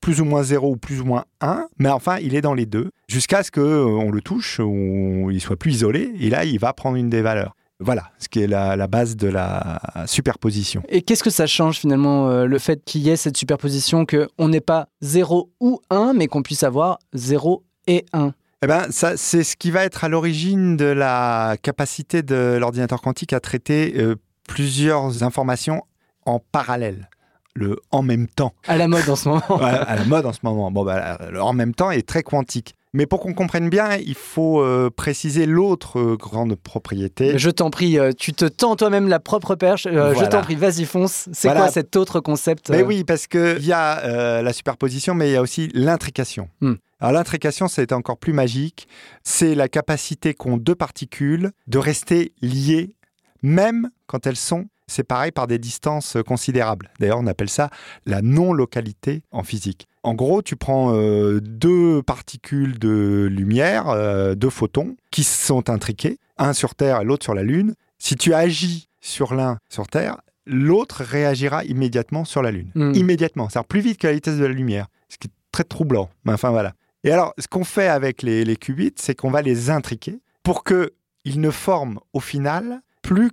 plus 0.02 0.22
ou 0.22 0.26
moins 0.26 0.44
0 0.44 0.74
ou 0.74 0.78
plus 0.78 1.02
ou 1.02 1.06
moins 1.06 1.26
1, 1.42 1.66
mais 1.80 1.90
enfin, 1.90 2.18
il 2.18 2.36
est 2.36 2.42
dans 2.42 2.54
les 2.54 2.68
deux, 2.68 2.92
jusqu'à 3.08 3.42
ce 3.42 3.50
qu'on 3.50 4.12
le 4.12 4.22
touche, 4.22 4.60
ou 4.60 5.32
il 5.32 5.42
soit 5.42 5.58
plus 5.58 5.72
isolé, 5.72 6.14
et 6.20 6.30
là, 6.30 6.46
il 6.46 6.60
va 6.60 6.74
prendre 6.74 6.96
une 6.96 7.10
des 7.10 7.24
valeurs. 7.24 7.56
Voilà, 7.82 8.12
ce 8.20 8.30
qui 8.30 8.42
est 8.42 8.48
la, 8.48 8.88
base 8.88 9.16
de 9.16 9.28
la 9.28 9.82
superposition. 10.06 10.84
Et 10.88 11.02
qu'est-ce 11.02 11.24
que 11.24 11.30
ça 11.30 11.48
change 11.48 11.80
finalement, 11.80 12.30
euh, 12.30 12.46
le 12.46 12.60
fait 12.60 12.84
qu'il 12.86 13.02
y 13.02 13.10
ait 13.10 13.16
cette 13.16 13.38
superposition, 13.38 14.06
qu'on 14.06 14.48
n'ait 14.48 14.62
pas 14.62 14.88
0 15.02 15.52
ou 15.60 15.80
1, 15.90 16.14
mais 16.14 16.28
qu'on 16.28 16.44
puisse 16.44 16.64
avoir 16.64 17.00
0 17.14 17.64
et 17.88 18.06
1 18.14 18.34
eh 18.64 18.68
ben, 18.68 18.92
ça, 18.92 19.18
c'est 19.18 19.44
ce 19.44 19.56
qui 19.56 19.72
va 19.72 19.84
être 19.86 20.04
à 20.04 20.08
l'origine 20.08 20.78
de 20.78 20.86
la 20.86 21.56
capacité 21.64 22.22
de 22.22 22.58
l'ordinateur 22.60 23.02
quantique 23.02 23.34
à 23.34 23.40
traiter 23.40 23.96
euh, 23.98 24.16
plusieurs 24.48 25.24
informations 25.24 25.82
en 26.28 26.38
parallèle 26.38 27.10
le 27.54 27.78
en 27.92 28.02
même 28.02 28.28
temps. 28.28 28.54
À 28.68 28.78
la 28.78 28.88
mode 28.88 29.10
en 29.10 29.16
ce 29.16 29.30
moment. 29.30 29.42
à 29.62 29.96
la 29.96 30.06
mode 30.06 30.26
en 30.26 30.34
ce 30.34 30.40
moment. 30.44 30.72
Bon, 30.72 30.86
bah, 30.86 31.18
le 31.32 31.42
en 31.42 31.54
même 31.54 31.74
temps 31.74 31.92
est 31.92 32.08
très 32.08 32.24
quantique. 32.24 32.76
Mais 32.94 33.06
pour 33.06 33.22
qu'on 33.22 33.34
comprenne 33.34 33.70
bien, 33.70 33.96
il 33.96 34.16
faut 34.16 34.62
euh, 34.62 34.90
préciser 34.90 35.46
l'autre 35.46 35.98
euh, 35.98 36.18
grande 36.18 36.56
propriété. 36.56 37.38
Je 37.38 37.50
t'en 37.50 37.70
prie, 37.70 37.98
euh, 37.98 38.12
tu 38.12 38.34
te 38.34 38.44
tends 38.44 38.76
toi-même 38.76 39.08
la 39.08 39.20
propre 39.20 39.56
perche. 39.56 39.84
Je 39.84 40.30
t'en 40.30 40.42
prie, 40.42 40.56
vas-y, 40.56 40.84
fonce. 40.84 41.30
C'est 41.32 41.50
quoi 41.50 41.70
cet 41.70 41.96
autre 41.96 42.20
concept 42.20 42.70
Mais 42.70 42.84
oui, 42.84 43.06
parce 43.06 43.28
qu'il 43.28 43.66
y 43.66 43.72
a 43.74 44.42
la 44.42 44.54
superposition, 44.54 45.14
mais 45.16 45.30
il 45.30 45.34
y 45.34 45.38
a 45.38 45.42
aussi 45.42 45.70
l'intrication. 45.74 46.50
Hmm. 46.60 46.74
Alors 47.00 47.14
l'intrication, 47.14 47.68
c'est 47.68 47.94
encore 47.94 48.18
plus 48.18 48.34
magique. 48.34 48.88
C'est 49.24 49.56
la 49.56 49.68
capacité 49.68 50.34
qu'ont 50.34 50.58
deux 50.58 50.76
particules 50.76 51.52
de 51.68 51.78
rester 51.78 52.34
liées, 52.42 52.96
même 53.42 53.90
quand 54.06 54.28
elles 54.28 54.36
sont 54.36 54.66
séparées 54.92 55.32
par 55.32 55.48
des 55.48 55.58
distances 55.58 56.18
considérables. 56.28 56.92
D'ailleurs, 57.00 57.20
on 57.20 57.28
appelle 57.28 57.50
ça 57.50 57.70
la 58.06 58.22
non-localité 58.22 59.24
en 59.32 59.44
physique. 59.44 59.88
En 60.04 60.16
gros, 60.16 60.42
tu 60.42 60.56
prends 60.56 60.96
euh, 60.96 61.40
deux 61.42 62.02
particules 62.02 62.80
de 62.80 63.28
lumière, 63.32 63.90
euh, 63.90 64.34
deux 64.36 64.50
photons, 64.50 64.96
qui 65.12 65.24
sont 65.24 65.70
intriqués, 65.70 66.18
un 66.38 66.54
sur 66.54 66.74
Terre 66.76 67.02
et 67.02 67.06
l'autre 67.06 67.24
sur 67.24 67.36
la 67.36 67.44
Lune. 67.44 67.76
Si 68.00 68.16
tu 68.16 68.34
agis 68.34 68.90
sur 69.00 69.36
l'un 69.36 69.58
sur 69.70 69.88
Terre, 69.88 70.18
l'autre 70.48 71.04
réagira 71.04 71.64
immédiatement 71.66 72.26
sur 72.26 72.42
la 72.42 72.52
Lune. 72.52 72.72
Hmm. 72.74 72.94
Immédiatement, 72.96 73.48
c'est-à-dire 73.50 73.68
plus 73.68 73.82
vite 73.82 74.00
que 74.00 74.08
la 74.08 74.14
vitesse 74.14 74.38
de 74.38 74.46
la 74.46 74.54
lumière, 74.54 74.88
ce 75.08 75.18
qui 75.18 75.28
est 75.28 75.32
très 75.52 75.64
troublant. 75.64 76.10
Mais 76.26 76.34
enfin 76.34 76.50
voilà. 76.50 76.74
Et 77.04 77.12
alors, 77.12 77.34
ce 77.38 77.48
qu'on 77.48 77.64
fait 77.64 77.88
avec 77.88 78.24
les, 78.24 78.44
les 78.44 78.56
qubits, 78.56 78.94
c'est 78.96 79.16
qu'on 79.16 79.32
va 79.32 79.42
les 79.42 79.70
intriquer 79.70 80.20
pour 80.44 80.64
qu'ils 80.64 81.42
ne 81.42 81.52
forment 81.52 82.00
au 82.14 82.20
final 82.20 82.82
plus 83.04 83.32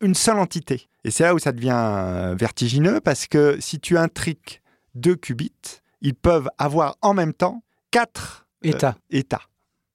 qu'une 0.00 0.14
seule 0.14 0.38
entité. 0.38 0.88
Et 1.04 1.10
c'est 1.10 1.24
là 1.24 1.34
où 1.34 1.38
ça 1.38 1.52
devient 1.52 1.70
euh, 1.74 2.34
vertigineux 2.38 3.00
parce 3.00 3.26
que 3.26 3.56
si 3.60 3.78
tu 3.80 3.96
intriques 3.96 4.62
2 4.94 5.14
qubits, 5.16 5.52
ils 6.02 6.14
peuvent 6.14 6.48
avoir 6.58 6.96
en 7.02 7.14
même 7.14 7.32
temps 7.32 7.62
4 7.90 8.46
État. 8.62 8.96
états. 9.10 9.42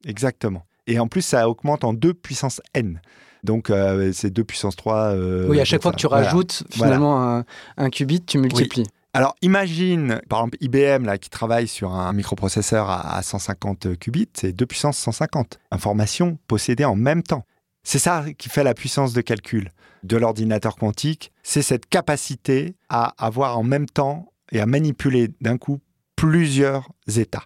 Exactement. 0.05 0.65
Et 0.87 0.99
en 0.99 1.07
plus, 1.07 1.21
ça 1.21 1.47
augmente 1.49 1.83
en 1.83 1.93
2 1.93 2.13
puissance 2.13 2.61
n. 2.73 3.01
Donc, 3.43 3.69
euh, 3.69 4.11
c'est 4.13 4.29
2 4.29 4.43
puissance 4.43 4.75
3. 4.75 4.95
euh, 5.15 5.47
oui, 5.49 5.59
à 5.59 5.65
chaque 5.65 5.81
fois 5.81 5.91
ça- 5.91 5.95
que 5.95 6.01
tu 6.01 6.07
voilà. 6.07 6.25
rajoutes 6.25 6.63
finalement 6.71 7.21
un, 7.37 7.45
un 7.77 7.89
qubit, 7.89 8.21
tu 8.21 8.37
multiplies. 8.37 8.85
Alors, 9.13 9.35
imagine, 9.41 10.21
par 10.29 10.39
exemple, 10.39 10.57
IBM, 10.61 11.05
là, 11.05 11.17
qui 11.17 11.29
travaille 11.29 11.67
sur 11.67 11.93
un 11.93 12.13
microprocesseur 12.13 12.89
à, 12.89 13.17
à 13.17 13.21
150 13.21 13.97
qubits, 13.97 14.29
c'est 14.33 14.53
2 14.53 14.65
puissance 14.65 14.97
150 14.99 15.59
informations 15.71 16.37
possédées 16.47 16.85
en 16.85 16.95
même 16.95 17.21
temps. 17.23 17.45
C'est 17.83 17.99
ça 17.99 18.25
qui 18.37 18.49
fait 18.49 18.63
la 18.63 18.73
puissance 18.73 19.13
de 19.13 19.21
calcul 19.21 19.71
de 20.03 20.17
l'ordinateur 20.17 20.75
quantique, 20.75 21.31
c'est 21.43 21.61
cette 21.61 21.87
capacité 21.87 22.75
à 22.89 23.13
avoir 23.23 23.57
en 23.57 23.63
même 23.63 23.87
temps 23.87 24.31
et 24.51 24.59
à 24.59 24.65
manipuler 24.65 25.29
d'un 25.41 25.57
coup 25.57 25.79
plusieurs 26.15 26.89
états. 27.15 27.43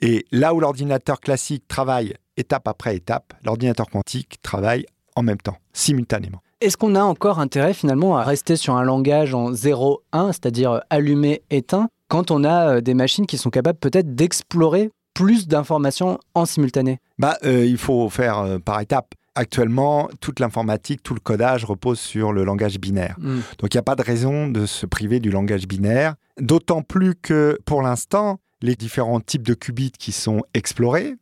Et 0.00 0.26
là 0.30 0.54
où 0.54 0.60
l'ordinateur 0.60 1.20
classique 1.20 1.66
travaille 1.68 2.14
étape 2.36 2.68
après 2.68 2.96
étape, 2.96 3.34
l'ordinateur 3.44 3.88
quantique 3.88 4.40
travaille 4.42 4.86
en 5.14 5.22
même 5.22 5.38
temps, 5.38 5.56
simultanément. 5.72 6.42
Est-ce 6.60 6.76
qu'on 6.76 6.94
a 6.94 7.02
encore 7.02 7.38
intérêt 7.38 7.74
finalement 7.74 8.16
à 8.16 8.24
rester 8.24 8.56
sur 8.56 8.76
un 8.76 8.82
langage 8.82 9.34
en 9.34 9.52
0-1, 9.52 9.98
c'est-à-dire 10.32 10.72
euh, 10.72 10.80
allumé-éteint, 10.90 11.88
quand 12.08 12.30
on 12.30 12.44
a 12.44 12.76
euh, 12.76 12.80
des 12.80 12.94
machines 12.94 13.26
qui 13.26 13.38
sont 13.38 13.50
capables 13.50 13.78
peut-être 13.78 14.14
d'explorer 14.14 14.90
plus 15.16 15.48
d'informations 15.48 16.18
en 16.34 16.44
simultané? 16.44 16.98
Bah, 17.18 17.38
euh, 17.44 17.64
il 17.64 17.78
faut 17.78 18.08
faire 18.10 18.38
euh, 18.38 18.58
par 18.58 18.80
étapes. 18.80 19.14
Actuellement, 19.36 20.08
toute 20.20 20.40
l'informatique, 20.40 21.02
tout 21.02 21.14
le 21.14 21.20
codage 21.20 21.64
repose 21.64 22.00
sur 22.00 22.32
le 22.32 22.42
langage 22.42 22.78
binaire. 22.78 23.16
Hmm. 23.18 23.40
Donc 23.58 23.74
il 23.74 23.76
n'y 23.76 23.80
a 23.80 23.82
pas 23.82 23.94
de 23.94 24.02
raison 24.02 24.48
de 24.48 24.66
se 24.66 24.86
priver 24.86 25.20
du 25.20 25.30
langage 25.30 25.68
binaire, 25.68 26.14
d'autant 26.40 26.82
plus 26.82 27.14
que 27.14 27.58
pour 27.66 27.82
l'instant, 27.82 28.40
les 28.66 28.76
différents 28.76 29.20
types 29.20 29.46
de 29.46 29.54
qubits 29.54 29.92
qui 29.92 30.12
sont 30.12 30.42
explorés 30.52 31.14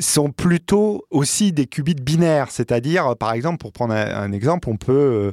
sont 0.00 0.30
plutôt 0.30 1.04
aussi 1.10 1.52
des 1.52 1.66
qubits 1.66 1.94
binaires, 1.94 2.50
c'est-à-dire, 2.50 3.14
par 3.16 3.32
exemple, 3.32 3.58
pour 3.58 3.72
prendre 3.72 3.94
un, 3.94 4.32
exemple, 4.32 4.70
on 4.70 4.76
peut, 4.78 4.92
euh, 4.92 5.32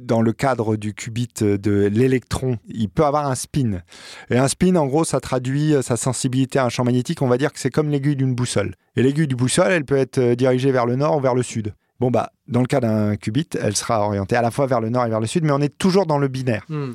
dans 0.00 0.22
le 0.22 0.32
cadre 0.32 0.76
du 0.76 0.94
qubit 0.94 1.28
de 1.40 1.90
l'électron, 1.92 2.58
il 2.68 2.88
peut 2.88 3.04
avoir 3.04 3.26
un 3.26 3.34
spin. 3.34 3.82
Et 4.30 4.38
un 4.38 4.46
spin, 4.46 4.76
en 4.76 4.86
gros, 4.86 5.04
ça 5.04 5.20
traduit 5.20 5.74
euh, 5.74 5.82
sa 5.82 5.96
sensibilité 5.96 6.60
à 6.60 6.64
un 6.64 6.68
champ 6.68 6.84
magnétique, 6.84 7.22
on 7.22 7.28
va 7.28 7.38
dire 7.38 7.52
que 7.52 7.58
c'est 7.58 7.70
comme 7.70 7.90
l'aiguille 7.90 8.16
d'une 8.16 8.34
boussole. 8.34 8.74
Et 8.96 9.02
l'aiguille 9.02 9.26
du 9.26 9.36
boussole, 9.36 9.72
elle 9.72 9.84
peut 9.84 9.96
être 9.96 10.18
euh, 10.18 10.34
dirigée 10.36 10.70
vers 10.70 10.86
le 10.86 10.94
nord 10.94 11.16
ou 11.16 11.20
vers 11.20 11.34
le 11.34 11.42
sud. 11.42 11.74
Bon, 12.00 12.10
bah, 12.12 12.30
dans 12.46 12.60
le 12.60 12.66
cas 12.66 12.78
d'un 12.80 13.16
qubit, 13.16 13.48
elle 13.60 13.74
sera 13.76 14.06
orientée 14.06 14.36
à 14.36 14.42
la 14.42 14.50
fois 14.52 14.66
vers 14.66 14.80
le 14.80 14.88
nord 14.88 15.04
et 15.04 15.08
vers 15.10 15.18
le 15.20 15.26
sud, 15.26 15.42
mais 15.44 15.50
on 15.50 15.60
est 15.60 15.76
toujours 15.76 16.06
dans 16.06 16.18
le 16.18 16.28
binaire. 16.28 16.64
Hmm. 16.68 16.92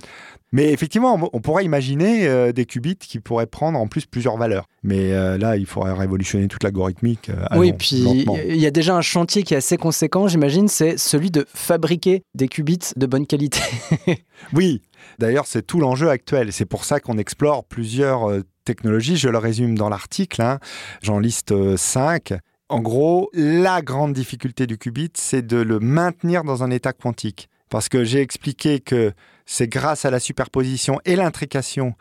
Mais 0.53 0.71
effectivement, 0.71 1.15
on- 1.15 1.29
on 1.33 1.41
pourrait 1.41 1.65
imaginer 1.65 2.27
euh, 2.27 2.51
des 2.53 2.65
qubits 2.65 2.95
qui 2.95 3.19
pourraient 3.19 3.47
prendre 3.47 3.77
en 3.79 3.87
plus 3.87 4.05
plusieurs 4.05 4.37
valeurs. 4.37 4.65
Mais 4.83 5.11
euh, 5.11 5.37
là, 5.37 5.57
il 5.57 5.65
faudrait 5.65 5.91
révolutionner 5.93 6.47
toute 6.47 6.63
l'algorithmique. 6.63 7.29
euh, 7.31 7.45
oui, 7.57 7.69
allons, 7.69 7.77
puis 7.77 8.25
il 8.47 8.55
y 8.61 8.65
a 8.67 8.71
déjà 8.71 8.95
un 8.95 9.01
chantier 9.01 9.43
qui 9.43 9.55
est 9.55 9.57
assez 9.57 9.77
conséquent, 9.77 10.27
j'imagine, 10.27 10.67
c'est 10.69 10.97
celui 10.97 11.31
de 11.31 11.45
fabriquer 11.53 12.23
des 12.35 12.47
qubits 12.47 12.79
de 12.95 13.05
bonne 13.05 13.25
qualité. 13.27 13.59
Oui, 14.53 14.81
d'ailleurs, 15.19 15.47
c'est 15.47 15.63
tout 15.65 15.79
l'enjeu 15.79 16.09
actuel. 16.09 16.51
C'est 16.53 16.65
pour 16.65 16.83
ça 16.85 16.99
qu'on 16.99 17.17
explore 17.17 17.63
plusieurs 17.63 18.29
technologies. 18.65 19.15
Je 19.17 19.29
le 19.29 19.37
résume 19.37 19.77
dans 19.77 19.89
l'article. 19.89 20.41
hein. 20.41 20.59
J'en 21.01 21.17
liste 21.19 21.53
cinq. 21.77 22.33
En 22.73 22.79
gros, 22.79 23.29
la 23.33 23.83
grande 23.83 24.13
difficulté 24.13 24.65
du 24.65 24.79
qubit, 24.79 25.11
c'est 25.13 25.45
de 25.45 25.57
le 25.57 25.79
maintenir 25.79 26.43
dans 26.43 26.63
un 26.63 26.71
état 26.71 26.91
quantique. 26.91 27.47
Parce 27.69 27.87
que 27.87 28.03
j'ai 28.03 28.19
expliqué 28.19 28.79
que 28.79 29.13
c'est 29.45 29.67
grâce 29.67 30.05
à 30.05 30.09
la 30.09 30.19
superposition 30.19 30.99
et 31.05 31.15
l'intrication 31.15 31.93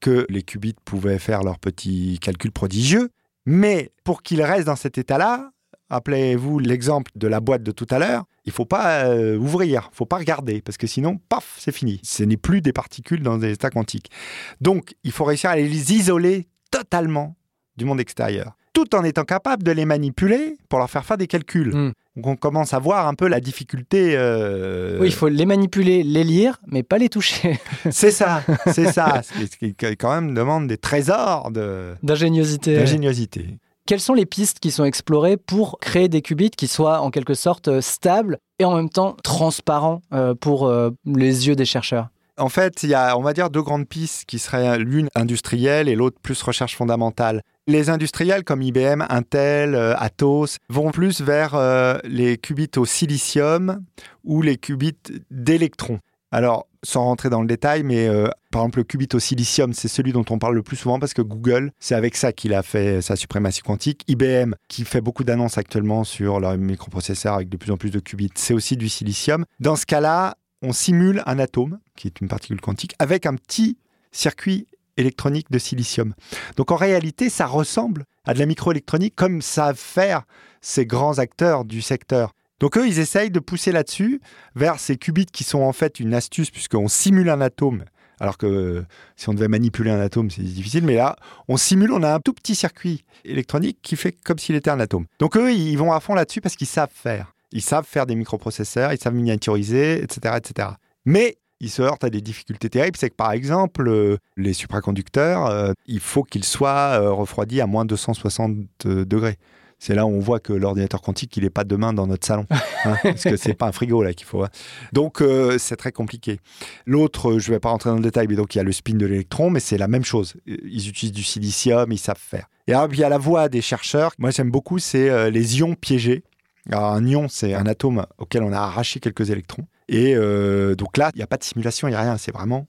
que 0.00 0.26
les 0.28 0.44
qubits 0.44 0.76
pouvaient 0.84 1.18
faire 1.18 1.42
leurs 1.42 1.58
petits 1.58 2.20
calculs 2.20 2.52
prodigieux. 2.52 3.10
Mais 3.44 3.90
pour 4.04 4.22
qu'ils 4.22 4.44
restent 4.44 4.66
dans 4.66 4.76
cet 4.76 4.98
état-là, 4.98 5.50
rappelez-vous 5.88 6.60
l'exemple 6.60 7.10
de 7.16 7.26
la 7.26 7.40
boîte 7.40 7.64
de 7.64 7.72
tout 7.72 7.88
à 7.90 7.98
l'heure, 7.98 8.22
il 8.44 8.52
faut 8.52 8.66
pas 8.66 9.06
euh, 9.06 9.36
ouvrir, 9.36 9.88
il 9.92 9.96
faut 9.96 10.06
pas 10.06 10.18
regarder, 10.18 10.62
parce 10.62 10.78
que 10.78 10.86
sinon, 10.86 11.18
paf, 11.28 11.56
c'est 11.58 11.74
fini. 11.74 11.98
Ce 12.04 12.22
n'est 12.22 12.36
plus 12.36 12.60
des 12.60 12.72
particules 12.72 13.24
dans 13.24 13.36
des 13.36 13.50
états 13.50 13.70
quantiques. 13.70 14.12
Donc, 14.60 14.94
il 15.02 15.10
faut 15.10 15.24
réussir 15.24 15.50
à 15.50 15.56
les 15.56 15.92
isoler 15.92 16.46
totalement 16.70 17.34
du 17.76 17.84
monde 17.84 17.98
extérieur, 17.98 18.56
tout 18.72 18.94
en 18.94 19.02
étant 19.04 19.24
capable 19.24 19.62
de 19.62 19.72
les 19.72 19.84
manipuler 19.84 20.56
pour 20.68 20.78
leur 20.78 20.88
faire 20.90 21.04
faire 21.04 21.18
des 21.18 21.26
calculs. 21.26 21.74
Hmm. 21.74 21.92
Donc, 22.16 22.26
on 22.26 22.36
commence 22.36 22.74
à 22.74 22.78
voir 22.78 23.06
un 23.06 23.14
peu 23.14 23.28
la 23.28 23.40
difficulté. 23.40 24.14
euh, 24.16 24.98
Oui, 25.00 25.06
il 25.08 25.12
faut 25.14 25.28
les 25.28 25.46
manipuler, 25.46 26.02
les 26.02 26.24
lire, 26.24 26.60
mais 26.66 26.82
pas 26.82 26.98
les 26.98 27.08
toucher. 27.08 27.58
C'est 27.90 28.10
ça, 28.10 28.42
c'est 28.66 28.92
ça. 28.92 29.22
Ce 29.22 29.56
qui- 29.56 29.74
quand 29.96 30.14
même 30.14 30.34
demande 30.34 30.66
des 30.66 30.76
trésors 30.76 31.50
de- 31.50 31.94
D'ingéniosité. 32.02 32.76
d'ingéniosité. 32.76 33.58
Quelles 33.86 34.00
sont 34.00 34.14
les 34.14 34.26
pistes 34.26 34.60
qui 34.60 34.70
sont 34.70 34.84
explorées 34.84 35.36
pour 35.36 35.78
créer 35.80 36.08
des 36.08 36.20
qubits 36.22 36.50
qui 36.50 36.68
soient 36.68 37.00
en 37.00 37.10
quelque 37.10 37.34
sorte 37.34 37.68
euh, 37.68 37.80
stables 37.80 38.38
et 38.58 38.64
en 38.64 38.76
même 38.76 38.90
temps 38.90 39.16
transparents 39.24 40.02
euh, 40.12 40.34
pour 40.34 40.70
les 41.06 41.48
yeux 41.48 41.56
des 41.56 41.64
chercheurs? 41.64 42.08
En 42.38 42.48
fait, 42.48 42.82
il 42.84 42.90
y 42.90 42.94
a, 42.94 43.18
on 43.18 43.22
va 43.22 43.32
dire, 43.34 43.50
deux 43.50 43.62
grandes 43.62 43.86
pistes 43.88 44.24
qui 44.26 44.38
seraient 44.38 44.78
l'une 44.78 45.08
industrielle 45.14 45.88
et 45.88 45.94
l'autre 45.94 46.18
plus 46.22 46.40
recherche 46.42 46.76
fondamentale. 46.76 47.42
Les 47.70 47.88
industriels 47.88 48.42
comme 48.42 48.62
IBM, 48.62 49.06
Intel, 49.10 49.76
euh, 49.76 49.94
Atos 49.96 50.56
vont 50.68 50.90
plus 50.90 51.20
vers 51.20 51.54
euh, 51.54 51.98
les 52.02 52.36
qubits 52.36 52.76
au 52.76 52.84
silicium 52.84 53.84
ou 54.24 54.42
les 54.42 54.56
qubits 54.56 54.98
d'électrons. 55.30 56.00
Alors, 56.32 56.66
sans 56.82 57.04
rentrer 57.04 57.30
dans 57.30 57.42
le 57.42 57.46
détail, 57.46 57.84
mais 57.84 58.08
euh, 58.08 58.26
par 58.50 58.62
exemple, 58.62 58.78
le 58.78 58.84
qubit 58.84 59.06
au 59.12 59.20
silicium, 59.20 59.72
c'est 59.72 59.86
celui 59.86 60.10
dont 60.10 60.24
on 60.30 60.40
parle 60.40 60.56
le 60.56 60.64
plus 60.64 60.74
souvent 60.74 60.98
parce 60.98 61.14
que 61.14 61.22
Google, 61.22 61.70
c'est 61.78 61.94
avec 61.94 62.16
ça 62.16 62.32
qu'il 62.32 62.54
a 62.54 62.64
fait 62.64 63.02
sa 63.02 63.14
suprématie 63.14 63.62
quantique. 63.62 64.02
IBM, 64.08 64.54
qui 64.66 64.84
fait 64.84 65.00
beaucoup 65.00 65.22
d'annonces 65.22 65.56
actuellement 65.56 66.02
sur 66.02 66.40
leurs 66.40 66.58
microprocesseurs 66.58 67.34
avec 67.34 67.48
de 67.48 67.56
plus 67.56 67.70
en 67.70 67.76
plus 67.76 67.90
de 67.90 68.00
qubits, 68.00 68.32
c'est 68.34 68.52
aussi 68.52 68.76
du 68.76 68.88
silicium. 68.88 69.44
Dans 69.60 69.76
ce 69.76 69.86
cas-là, 69.86 70.36
on 70.60 70.72
simule 70.72 71.22
un 71.24 71.38
atome, 71.38 71.78
qui 71.94 72.08
est 72.08 72.20
une 72.20 72.26
particule 72.26 72.60
quantique, 72.60 72.96
avec 72.98 73.26
un 73.26 73.36
petit 73.36 73.78
circuit 74.10 74.66
électronique 75.00 75.50
de 75.50 75.58
silicium. 75.58 76.14
Donc 76.56 76.70
en 76.70 76.76
réalité, 76.76 77.28
ça 77.28 77.46
ressemble 77.46 78.04
à 78.24 78.34
de 78.34 78.38
la 78.38 78.46
microélectronique 78.46 79.14
comme 79.16 79.42
savent 79.42 79.78
faire 79.78 80.22
ces 80.60 80.86
grands 80.86 81.18
acteurs 81.18 81.64
du 81.64 81.82
secteur. 81.82 82.32
Donc 82.60 82.76
eux, 82.76 82.86
ils 82.86 82.98
essayent 82.98 83.30
de 83.30 83.40
pousser 83.40 83.72
là-dessus, 83.72 84.20
vers 84.54 84.78
ces 84.78 84.96
qubits 84.96 85.26
qui 85.26 85.44
sont 85.44 85.60
en 85.60 85.72
fait 85.72 85.98
une 85.98 86.14
astuce, 86.14 86.50
puisqu'on 86.50 86.88
simule 86.88 87.30
un 87.30 87.40
atome. 87.40 87.84
Alors 88.20 88.36
que 88.36 88.84
si 89.16 89.30
on 89.30 89.34
devait 89.34 89.48
manipuler 89.48 89.90
un 89.90 89.98
atome, 89.98 90.30
c'est 90.30 90.42
difficile, 90.42 90.84
mais 90.84 90.96
là, 90.96 91.16
on 91.48 91.56
simule, 91.56 91.90
on 91.90 92.02
a 92.02 92.14
un 92.14 92.20
tout 92.20 92.34
petit 92.34 92.54
circuit 92.54 93.02
électronique 93.24 93.78
qui 93.82 93.96
fait 93.96 94.12
comme 94.12 94.38
s'il 94.38 94.54
était 94.54 94.70
un 94.70 94.78
atome. 94.78 95.06
Donc 95.18 95.38
eux, 95.38 95.52
ils 95.52 95.76
vont 95.76 95.92
à 95.92 96.00
fond 96.00 96.14
là-dessus 96.14 96.42
parce 96.42 96.54
qu'ils 96.54 96.66
savent 96.66 96.92
faire. 96.92 97.34
Ils 97.50 97.62
savent 97.62 97.86
faire 97.86 98.04
des 98.04 98.14
microprocesseurs, 98.14 98.92
ils 98.92 99.00
savent 99.00 99.14
miniaturiser, 99.14 100.02
etc. 100.02 100.36
etc. 100.36 100.68
Mais 101.06 101.38
ils 101.60 101.70
se 101.70 101.82
heurtent 101.82 102.04
à 102.04 102.10
des 102.10 102.20
difficultés 102.20 102.70
terribles, 102.70 102.96
c'est 102.98 103.10
que 103.10 103.14
par 103.16 103.32
exemple, 103.32 103.86
euh, 103.88 104.16
les 104.36 104.52
supraconducteurs, 104.52 105.46
euh, 105.46 105.72
il 105.86 106.00
faut 106.00 106.22
qu'ils 106.22 106.44
soient 106.44 106.98
euh, 107.00 107.10
refroidis 107.12 107.60
à 107.60 107.66
moins 107.66 107.84
260 107.84 108.56
degrés. 108.84 109.36
C'est 109.82 109.94
là 109.94 110.04
où 110.04 110.10
on 110.10 110.20
voit 110.20 110.40
que 110.40 110.52
l'ordinateur 110.52 111.00
quantique, 111.00 111.34
il 111.38 111.42
n'est 111.44 111.48
pas 111.50 111.64
demain 111.64 111.94
dans 111.94 112.06
notre 112.06 112.26
salon. 112.26 112.44
hein, 112.84 112.96
parce 113.02 113.24
que 113.24 113.36
c'est 113.36 113.54
pas 113.54 113.66
un 113.66 113.72
frigo 113.72 114.02
là 114.02 114.12
qu'il 114.12 114.26
faut. 114.26 114.42
hein. 114.44 114.50
Donc 114.92 115.22
euh, 115.22 115.56
c'est 115.58 115.76
très 115.76 115.90
compliqué. 115.90 116.38
L'autre, 116.84 117.38
je 117.38 117.50
ne 117.50 117.54
vais 117.56 117.60
pas 117.60 117.70
rentrer 117.70 117.88
dans 117.88 117.96
le 117.96 118.02
détail, 118.02 118.26
mais 118.28 118.36
donc 118.36 118.54
il 118.54 118.58
y 118.58 118.60
a 118.60 118.64
le 118.64 118.72
spin 118.72 118.94
de 118.94 119.06
l'électron, 119.06 119.48
mais 119.48 119.60
c'est 119.60 119.78
la 119.78 119.88
même 119.88 120.04
chose. 120.04 120.34
Ils 120.46 120.86
utilisent 120.88 121.12
du 121.14 121.22
silicium, 121.22 121.90
ils 121.92 121.98
savent 121.98 122.18
faire. 122.20 122.46
Et 122.66 122.74
alors, 122.74 122.88
puis, 122.88 122.98
il 122.98 123.00
y 123.00 123.04
a 123.04 123.08
la 123.08 123.16
voie 123.18 123.48
des 123.48 123.62
chercheurs. 123.62 124.12
Moi, 124.18 124.30
j'aime 124.30 124.50
beaucoup, 124.50 124.78
c'est 124.78 125.08
euh, 125.08 125.30
les 125.30 125.58
ions 125.58 125.74
piégés. 125.74 126.24
Alors, 126.70 126.92
un 126.92 127.04
ion, 127.06 127.26
c'est 127.28 127.54
un 127.54 127.64
atome 127.66 128.04
auquel 128.18 128.42
on 128.42 128.52
a 128.52 128.58
arraché 128.58 129.00
quelques 129.00 129.30
électrons. 129.30 129.64
Et 129.92 130.14
euh, 130.16 130.74
donc 130.76 130.96
là, 130.96 131.10
il 131.14 131.18
n'y 131.18 131.22
a 131.22 131.26
pas 131.26 131.36
de 131.36 131.44
simulation, 131.44 131.88
il 131.88 131.90
n'y 131.90 131.96
a 131.96 132.00
rien. 132.00 132.16
C'est 132.16 132.32
vraiment 132.32 132.66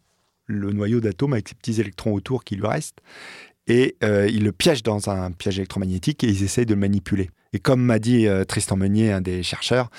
le 0.48 0.72
noyau 0.74 1.00
d'atome 1.00 1.34
avec 1.34 1.48
ces 1.48 1.56
petits 1.56 1.80
électrons 1.80 2.14
autour 2.14 2.44
qui 2.44 2.56
lui 2.56 2.66
restent. 2.68 2.98
Et 3.68 3.96
euh, 4.04 4.28
ils 4.28 4.44
le 4.44 4.52
piègent 4.52 4.84
dans 4.84 5.10
un 5.10 5.32
piège 5.32 5.60
électromagnétique 5.60 6.24
et 6.24 6.28
ils 6.28 6.44
essayent 6.44 6.66
de 6.66 6.74
le 6.74 6.80
manipuler. 6.80 7.30
Et 7.54 7.60
comme 7.60 7.82
m'a 7.82 8.00
dit 8.00 8.28
euh, 8.28 8.44
Tristan 8.44 8.76
Meunier, 8.76 9.12
un 9.12 9.22
des 9.22 9.44
chercheurs 9.44 9.90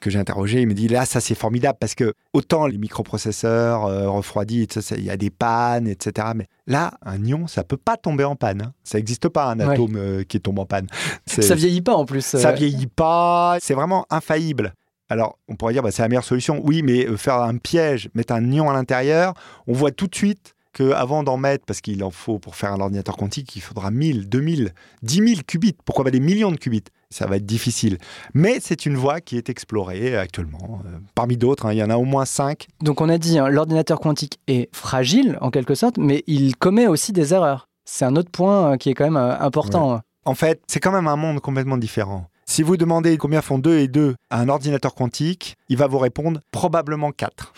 que 0.00 0.10
j'ai 0.10 0.18
interrogé, 0.18 0.62
il 0.62 0.68
me 0.68 0.74
dit 0.74 0.88
là, 0.88 1.04
ça 1.04 1.20
c'est 1.20 1.34
formidable 1.34 1.76
parce 1.78 1.94
que 1.94 2.14
autant 2.32 2.66
les 2.66 2.78
microprocesseurs 2.78 3.84
euh, 3.84 4.08
refroidis, 4.08 4.66
il 4.96 5.04
y 5.04 5.10
a 5.10 5.16
des 5.16 5.28
pannes, 5.30 5.86
etc. 5.86 6.28
Mais 6.34 6.46
là, 6.66 6.94
un 7.02 7.22
ion, 7.24 7.46
ça 7.46 7.62
peut 7.62 7.76
pas 7.76 7.96
tomber 7.96 8.24
en 8.24 8.36
panne. 8.36 8.62
hein. 8.62 8.72
Ça 8.84 8.96
n'existe 8.98 9.28
pas 9.28 9.50
un 9.50 9.58
Ouais. 9.60 9.74
atome 9.74 9.96
euh, 9.96 10.22
qui 10.22 10.40
tombe 10.40 10.58
en 10.60 10.66
panne. 10.66 10.86
Ça 11.26 11.54
vieillit 11.54 11.82
pas 11.82 11.94
en 11.94 12.06
plus. 12.06 12.24
ça 12.24 12.52
vieillit 12.52 12.86
pas, 12.86 13.58
c'est 13.60 13.74
vraiment 13.74 14.06
infaillible. 14.08 14.72
Alors, 15.10 15.38
on 15.48 15.56
pourrait 15.56 15.74
dire, 15.74 15.82
bah, 15.82 15.90
c'est 15.90 16.02
la 16.02 16.08
meilleure 16.08 16.24
solution. 16.24 16.60
Oui, 16.64 16.82
mais 16.82 17.06
euh, 17.06 17.16
faire 17.16 17.34
un 17.34 17.58
piège, 17.58 18.08
mettre 18.14 18.32
un 18.32 18.50
ion 18.50 18.70
à 18.70 18.72
l'intérieur, 18.72 19.34
on 19.66 19.74
voit 19.74 19.90
tout 19.90 20.06
de 20.06 20.14
suite 20.14 20.54
qu'avant 20.72 21.22
d'en 21.22 21.36
mettre, 21.36 21.64
parce 21.66 21.80
qu'il 21.80 22.02
en 22.04 22.10
faut 22.10 22.38
pour 22.38 22.54
faire 22.54 22.72
un 22.72 22.80
ordinateur 22.80 23.16
quantique, 23.16 23.56
il 23.56 23.60
faudra 23.60 23.90
1000, 23.90 24.28
2000, 24.28 24.72
10 25.02 25.14
000 25.14 25.40
qubits, 25.46 25.76
pourquoi 25.84 26.04
pas 26.04 26.10
des 26.10 26.20
millions 26.20 26.52
de 26.52 26.56
qubits? 26.56 26.84
ça 27.10 27.26
va 27.26 27.36
être 27.36 27.46
difficile. 27.46 27.98
Mais 28.34 28.58
c'est 28.60 28.86
une 28.86 28.96
voie 28.96 29.20
qui 29.20 29.36
est 29.36 29.48
explorée 29.48 30.16
actuellement. 30.16 30.80
Euh, 30.86 30.98
parmi 31.14 31.36
d'autres, 31.36 31.66
hein, 31.66 31.72
il 31.72 31.78
y 31.78 31.82
en 31.82 31.90
a 31.90 31.96
au 31.96 32.04
moins 32.04 32.24
cinq. 32.24 32.68
Donc 32.80 33.00
on 33.00 33.08
a 33.08 33.18
dit, 33.18 33.38
hein, 33.38 33.48
l'ordinateur 33.48 34.00
quantique 34.00 34.38
est 34.46 34.74
fragile 34.74 35.36
en 35.40 35.50
quelque 35.50 35.74
sorte, 35.74 35.98
mais 35.98 36.22
il 36.26 36.56
commet 36.56 36.86
aussi 36.86 37.12
des 37.12 37.34
erreurs. 37.34 37.68
C'est 37.84 38.04
un 38.04 38.14
autre 38.14 38.30
point 38.30 38.72
euh, 38.72 38.76
qui 38.76 38.90
est 38.90 38.94
quand 38.94 39.04
même 39.04 39.16
important. 39.16 40.00
En 40.24 40.34
fait, 40.34 40.62
c'est 40.68 40.80
quand 40.80 40.92
même 40.92 41.08
un 41.08 41.16
monde 41.16 41.40
complètement 41.40 41.78
différent. 41.78 42.29
Si 42.50 42.64
vous 42.64 42.76
demandez 42.76 43.16
combien 43.16 43.42
font 43.42 43.60
2 43.60 43.78
et 43.78 43.86
2 43.86 44.16
à 44.28 44.40
un 44.40 44.48
ordinateur 44.48 44.96
quantique, 44.96 45.54
il 45.68 45.76
va 45.76 45.86
vous 45.86 45.98
répondre 45.98 46.40
probablement 46.50 47.12
4. 47.12 47.52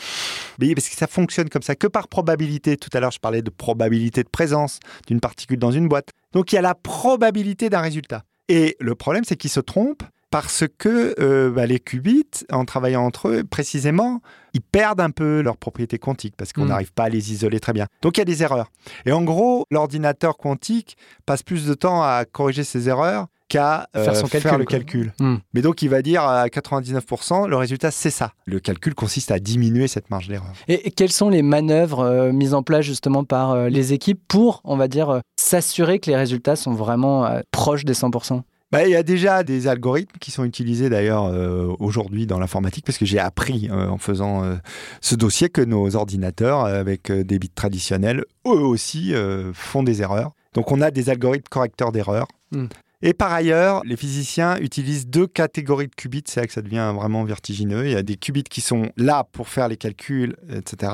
Mais 0.59 0.75
parce 0.75 0.91
que 0.91 0.95
ça 0.95 1.07
fonctionne 1.07 1.49
comme 1.49 1.63
ça, 1.63 1.75
que 1.75 1.87
par 1.87 2.09
probabilité. 2.09 2.77
Tout 2.77 2.91
à 2.93 3.01
l'heure, 3.01 3.11
je 3.11 3.19
parlais 3.19 3.41
de 3.41 3.49
probabilité 3.49 4.23
de 4.23 4.29
présence 4.29 4.81
d'une 5.07 5.19
particule 5.19 5.59
dans 5.59 5.71
une 5.71 5.89
boîte. 5.89 6.11
Donc 6.35 6.53
il 6.53 6.57
y 6.57 6.59
a 6.59 6.61
la 6.63 6.75
probabilité 6.75 7.71
d'un 7.71 7.81
résultat. 7.81 8.25
Et 8.51 8.77
le 8.81 8.95
problème, 8.95 9.25
c'est 9.27 9.35
qu'ils 9.37 9.49
se 9.49 9.61
trompent 9.61 10.03
parce 10.31 10.65
que 10.77 11.15
euh, 11.19 11.51
bah, 11.51 11.65
les 11.65 11.81
qubits, 11.81 12.45
en 12.51 12.67
travaillant 12.67 13.03
entre 13.03 13.29
eux, 13.29 13.45
précisément, 13.45 14.21
ils 14.53 14.61
perdent 14.61 15.01
un 15.01 15.11
peu 15.11 15.41
leurs 15.41 15.57
propriétés 15.57 15.99
quantiques 15.99 16.35
parce 16.37 16.53
qu'on 16.53 16.67
Mm. 16.67 16.69
n'arrive 16.69 16.93
pas 16.93 17.05
à 17.05 17.09
les 17.09 17.33
isoler 17.33 17.61
très 17.61 17.73
bien. 17.73 17.87
Donc 18.03 18.19
il 18.19 18.21
y 18.21 18.23
a 18.23 18.27
des 18.27 18.43
erreurs. 18.43 18.71
Et 19.07 19.13
en 19.13 19.23
gros, 19.23 19.65
l'ordinateur 19.71 20.37
quantique 20.37 20.99
passe 21.25 21.43
plus 21.43 21.65
de 21.65 21.73
temps 21.73 22.03
à 22.03 22.27
corriger 22.27 22.63
ses 22.63 22.91
erreurs 22.91 23.29
qu'à 23.53 23.89
euh, 23.97 24.05
Faire 24.05 24.17
son 24.17 24.29
calcul, 24.29 24.51
le 24.53 24.57
quoi. 24.65 24.79
calcul. 24.79 25.13
Mm. 25.21 25.37
Mais 25.53 25.61
donc 25.61 25.83
il 25.83 25.91
va 25.91 26.01
dire 26.01 26.23
à 26.23 26.47
99%, 26.47 27.49
le 27.49 27.57
résultat 27.57 27.91
c'est 27.91 28.11
ça. 28.11 28.33
Le 28.47 28.61
calcul 28.61 28.95
consiste 28.95 29.31
à 29.31 29.39
diminuer 29.39 29.89
cette 29.89 30.11
marge 30.11 30.29
d'erreur. 30.29 30.53
Et 30.69 30.89
et 30.89 30.91
quelles 30.91 31.13
sont 31.13 31.29
les 31.29 31.43
manœuvres 31.43 32.01
euh, 32.01 32.33
mises 32.33 32.55
en 32.55 32.63
place 32.63 32.85
justement 32.85 33.25
par 33.25 33.51
euh, 33.51 33.69
les 33.69 33.93
équipes 33.93 34.21
pour, 34.27 34.63
on 34.65 34.77
va 34.77 34.89
dire, 34.89 35.21
s'assurer 35.37 35.99
que 35.99 36.11
les 36.11 36.17
résultats 36.17 36.57
sont 36.57 36.73
vraiment 36.73 37.29
proches 37.51 37.85
des 37.85 37.93
100% 37.93 38.41
Bah, 38.73 38.87
il 38.87 38.91
y 38.91 38.97
a 38.97 39.03
déjà 39.03 39.43
des 39.43 39.69
algorithmes 39.69 40.17
qui 40.19 40.31
sont 40.31 40.45
utilisés 40.45 40.89
d'ailleurs 40.89 41.27
euh, 41.27 41.75
aujourd'hui 41.79 42.27
dans 42.27 42.39
l'informatique 42.39 42.87
parce 42.87 42.97
que 42.97 43.05
j'ai 43.05 43.19
appris 43.19 43.69
euh, 43.71 43.89
en 43.89 43.99
faisant 43.99 44.45
euh, 44.45 44.55
ce 45.03 45.15
dossier 45.15 45.51
que 45.51 45.61
nos 45.61 45.95
ordinateurs 45.95 46.65
avec 46.65 47.13
des 47.13 47.39
bits 47.39 47.51
traditionnels, 47.51 48.25
eux 48.47 48.65
aussi 48.65 49.13
font 49.53 49.83
des 49.83 50.01
erreurs. 50.01 50.33
Donc 50.55 50.73
on 50.73 50.81
a 50.81 50.91
des 50.91 51.11
algorithmes 51.11 51.49
correcteurs 51.51 51.93
d'erreurs. 51.93 52.29
Hmm. 52.51 52.67
Et 53.03 53.15
par 53.15 53.33
ailleurs, 53.33 53.83
les 53.85 53.97
physiciens 53.97 54.59
utilisent 54.59 55.09
deux 55.09 55.27
catégories 55.27 55.89
de 55.89 55.95
qubits, 55.95 56.23
c'est 56.27 56.41
là 56.41 56.47
que 56.47 56.53
ça 56.53 56.63
devient 56.63 56.93
vraiment 56.95 57.25
vertigineux. 57.25 57.87
Il 57.87 57.93
y 57.93 57.97
a 57.97 58.03
des 58.03 58.17
qubits 58.17 58.45
qui 58.45 58.61
sont 58.61 58.91
là 58.97 59.25
pour 59.33 59.49
faire 59.49 59.69
les 59.69 59.77
calculs, 59.77 60.37
etc. 60.51 60.93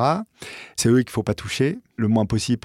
C'est 0.76 0.88
eux 0.88 0.98
qu'il 0.98 1.10
ne 1.10 1.12
faut 1.12 1.22
pas 1.22 1.34
toucher, 1.34 1.78
le 1.96 2.08
moins 2.08 2.24
possible. 2.24 2.58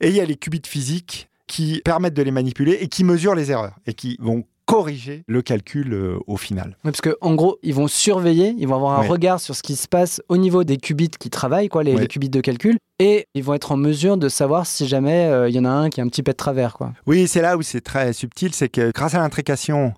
Et 0.00 0.08
il 0.08 0.14
y 0.14 0.20
a 0.20 0.24
les 0.24 0.36
qubits 0.36 0.62
physiques 0.66 1.28
qui 1.46 1.82
permettent 1.84 2.14
de 2.14 2.22
les 2.22 2.30
manipuler 2.30 2.78
et 2.80 2.88
qui 2.88 3.04
mesurent 3.04 3.34
les 3.34 3.50
erreurs 3.50 3.74
et 3.86 3.94
qui 3.94 4.16
vont 4.20 4.44
corriger 4.68 5.24
le 5.26 5.40
calcul 5.40 5.94
euh, 5.94 6.18
au 6.26 6.36
final. 6.36 6.76
Ouais, 6.84 6.92
Parce 6.92 7.00
qu'en 7.00 7.34
gros, 7.34 7.58
ils 7.62 7.74
vont 7.74 7.88
surveiller, 7.88 8.54
ils 8.58 8.68
vont 8.68 8.74
avoir 8.74 9.00
un 9.00 9.08
regard 9.08 9.40
sur 9.40 9.56
ce 9.56 9.62
qui 9.62 9.76
se 9.76 9.88
passe 9.88 10.20
au 10.28 10.36
niveau 10.36 10.62
des 10.62 10.76
qubits 10.76 11.08
qui 11.08 11.30
travaillent, 11.30 11.70
quoi, 11.70 11.82
les, 11.82 12.06
qubits 12.06 12.28
de 12.28 12.42
calcul, 12.42 12.76
et 12.98 13.26
ils 13.34 13.42
vont 13.42 13.54
être 13.54 13.72
en 13.72 13.78
mesure 13.78 14.18
de 14.18 14.28
savoir 14.28 14.66
si 14.66 14.86
jamais 14.86 15.24
euh, 15.24 15.48
il 15.48 15.56
y 15.56 15.58
en 15.58 15.64
a 15.64 15.70
un 15.70 15.88
qui 15.88 16.00
est 16.00 16.02
un 16.02 16.08
petit 16.08 16.22
peu 16.22 16.32
de 16.32 16.36
travers. 16.36 16.74
Quoi. 16.74 16.92
Oui, 17.06 17.26
c'est 17.26 17.40
là 17.40 17.56
où 17.56 17.62
c'est 17.62 17.80
très 17.80 18.12
subtil, 18.12 18.52
c'est 18.52 18.68
que 18.68 18.92
grâce 18.94 19.14
à 19.14 19.20
l'intrication, 19.20 19.94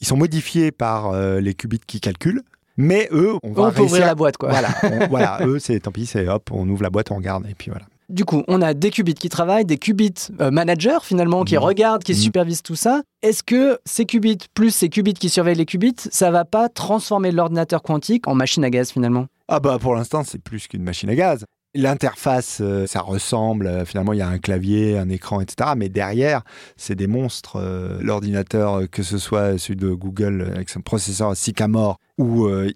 ils 0.00 0.06
sont 0.06 0.16
modifiés 0.16 0.70
par 0.70 1.08
euh, 1.08 1.40
les 1.40 1.54
qubits 1.54 1.80
qui 1.84 2.00
calculent, 2.00 2.42
mais 2.76 3.08
eux, 3.10 3.34
on 3.42 3.52
va 3.52 3.62
On 3.64 3.72
peut 3.72 3.82
ouvrir 3.82 4.06
la 4.06 4.14
boîte. 4.14 4.36
Quoi. 4.36 4.50
Voilà, 4.50 4.68
on- 4.84 5.08
voilà, 5.08 5.40
eux, 5.44 5.58
c'est 5.58 5.80
tant 5.80 5.90
pis, 5.90 6.06
c'est 6.06 6.28
hop, 6.28 6.48
on 6.52 6.68
ouvre 6.68 6.84
la 6.84 6.90
boîte, 6.90 7.10
on 7.10 7.16
regarde, 7.16 7.44
et 7.50 7.54
puis 7.54 7.72
voilà. 7.72 7.86
Du 8.08 8.24
coup, 8.24 8.44
on 8.46 8.62
a 8.62 8.72
des 8.74 8.90
qubits 8.90 9.14
qui 9.14 9.28
travaillent, 9.28 9.64
des 9.64 9.78
qubits 9.78 10.28
euh, 10.40 10.50
managers 10.50 10.98
finalement 11.02 11.42
qui 11.44 11.56
Mhm. 11.56 11.62
regardent, 11.62 12.04
qui 12.04 12.12
Mhm. 12.12 12.18
supervisent 12.18 12.62
tout 12.62 12.76
ça. 12.76 13.02
Est-ce 13.22 13.42
que 13.42 13.78
ces 13.84 14.04
qubits 14.04 14.38
plus 14.54 14.70
ces 14.70 14.88
qubits 14.88 15.14
qui 15.14 15.28
surveillent 15.28 15.56
les 15.56 15.66
qubits, 15.66 15.94
ça 16.12 16.30
va 16.30 16.44
pas 16.44 16.68
transformer 16.68 17.32
l'ordinateur 17.32 17.82
quantique 17.82 18.28
en 18.28 18.34
machine 18.34 18.62
à 18.64 18.70
gaz 18.70 18.90
finalement? 18.92 19.26
Ah 19.48 19.58
bah 19.60 19.78
pour 19.80 19.94
l'instant, 19.94 20.22
c'est 20.24 20.40
plus 20.40 20.68
qu'une 20.68 20.82
machine 20.82 21.08
à 21.10 21.14
gaz. 21.16 21.44
L'interface, 21.74 22.58
euh, 22.62 22.86
ça 22.86 23.00
ressemble, 23.00 23.66
euh, 23.66 23.84
finalement, 23.84 24.14
il 24.14 24.18
y 24.18 24.22
a 24.22 24.28
un 24.28 24.38
clavier, 24.38 24.96
un 24.96 25.10
écran, 25.10 25.42
etc. 25.42 25.72
Mais 25.76 25.90
derrière, 25.90 26.42
c'est 26.78 26.94
des 26.94 27.06
monstres. 27.06 27.56
euh, 27.60 27.98
L'ordinateur, 28.00 28.88
que 28.90 29.02
ce 29.02 29.18
soit 29.18 29.58
celui 29.58 29.76
de 29.76 29.90
Google 29.90 30.52
avec 30.54 30.70
son 30.70 30.80
processeur 30.80 31.36
Sycamore 31.36 31.98
ou 32.16 32.46
euh, 32.46 32.70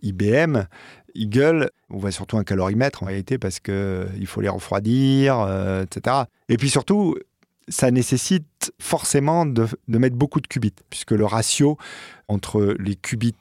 IBM, 1.14 1.36
Eagle, 1.38 1.70
on 1.90 1.98
voit 1.98 2.10
surtout 2.10 2.36
un 2.38 2.44
calorimètre 2.44 3.02
en 3.02 3.06
réalité 3.06 3.38
parce 3.38 3.60
que 3.60 3.72
euh, 3.72 4.04
il 4.18 4.26
faut 4.26 4.40
les 4.40 4.48
refroidir, 4.48 5.38
euh, 5.40 5.82
etc. 5.84 6.16
Et 6.48 6.56
puis 6.56 6.70
surtout, 6.70 7.16
ça 7.68 7.90
nécessite 7.90 8.72
forcément 8.80 9.46
de, 9.46 9.66
de 9.88 9.98
mettre 9.98 10.16
beaucoup 10.16 10.40
de 10.40 10.46
qubits, 10.46 10.74
puisque 10.90 11.12
le 11.12 11.24
ratio 11.24 11.76
entre 12.28 12.74
les 12.78 12.96
qubits 12.96 13.34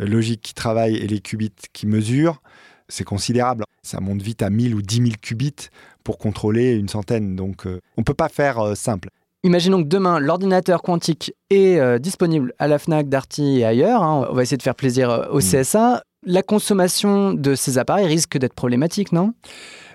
euh, 0.00 0.06
logiques 0.06 0.42
qui 0.42 0.54
travaillent 0.54 0.96
et 0.96 1.06
les 1.06 1.20
qubits 1.20 1.52
qui 1.72 1.86
mesurent, 1.86 2.40
c'est 2.88 3.04
considérable. 3.04 3.64
Ça 3.82 4.00
monte 4.00 4.22
vite 4.22 4.42
à 4.42 4.50
1000 4.50 4.74
ou 4.74 4.82
10 4.82 4.96
000 4.96 5.08
qubits 5.20 5.68
pour 6.04 6.18
contrôler 6.18 6.74
une 6.74 6.88
centaine. 6.88 7.34
Donc, 7.36 7.66
euh, 7.66 7.80
on 7.96 8.02
ne 8.02 8.04
peut 8.04 8.14
pas 8.14 8.28
faire 8.28 8.58
euh, 8.60 8.74
simple. 8.74 9.08
Imaginons 9.42 9.82
que 9.82 9.88
demain, 9.88 10.20
l'ordinateur 10.20 10.80
quantique 10.82 11.34
est 11.50 11.78
euh, 11.78 11.98
disponible 11.98 12.54
à 12.58 12.66
la 12.66 12.78
FNAC, 12.78 13.08
Darty 13.10 13.58
et 13.60 13.64
ailleurs. 13.64 14.02
hein. 14.02 14.26
On 14.30 14.34
va 14.34 14.42
essayer 14.42 14.56
de 14.56 14.62
faire 14.62 14.74
plaisir 14.74 15.28
au 15.32 15.38
Mm. 15.38 15.42
CSA. 15.42 16.02
La 16.26 16.42
consommation 16.42 17.34
de 17.34 17.54
ces 17.54 17.78
appareils 17.78 18.06
risque 18.06 18.38
d'être 18.38 18.54
problématique, 18.54 19.12
non? 19.12 19.34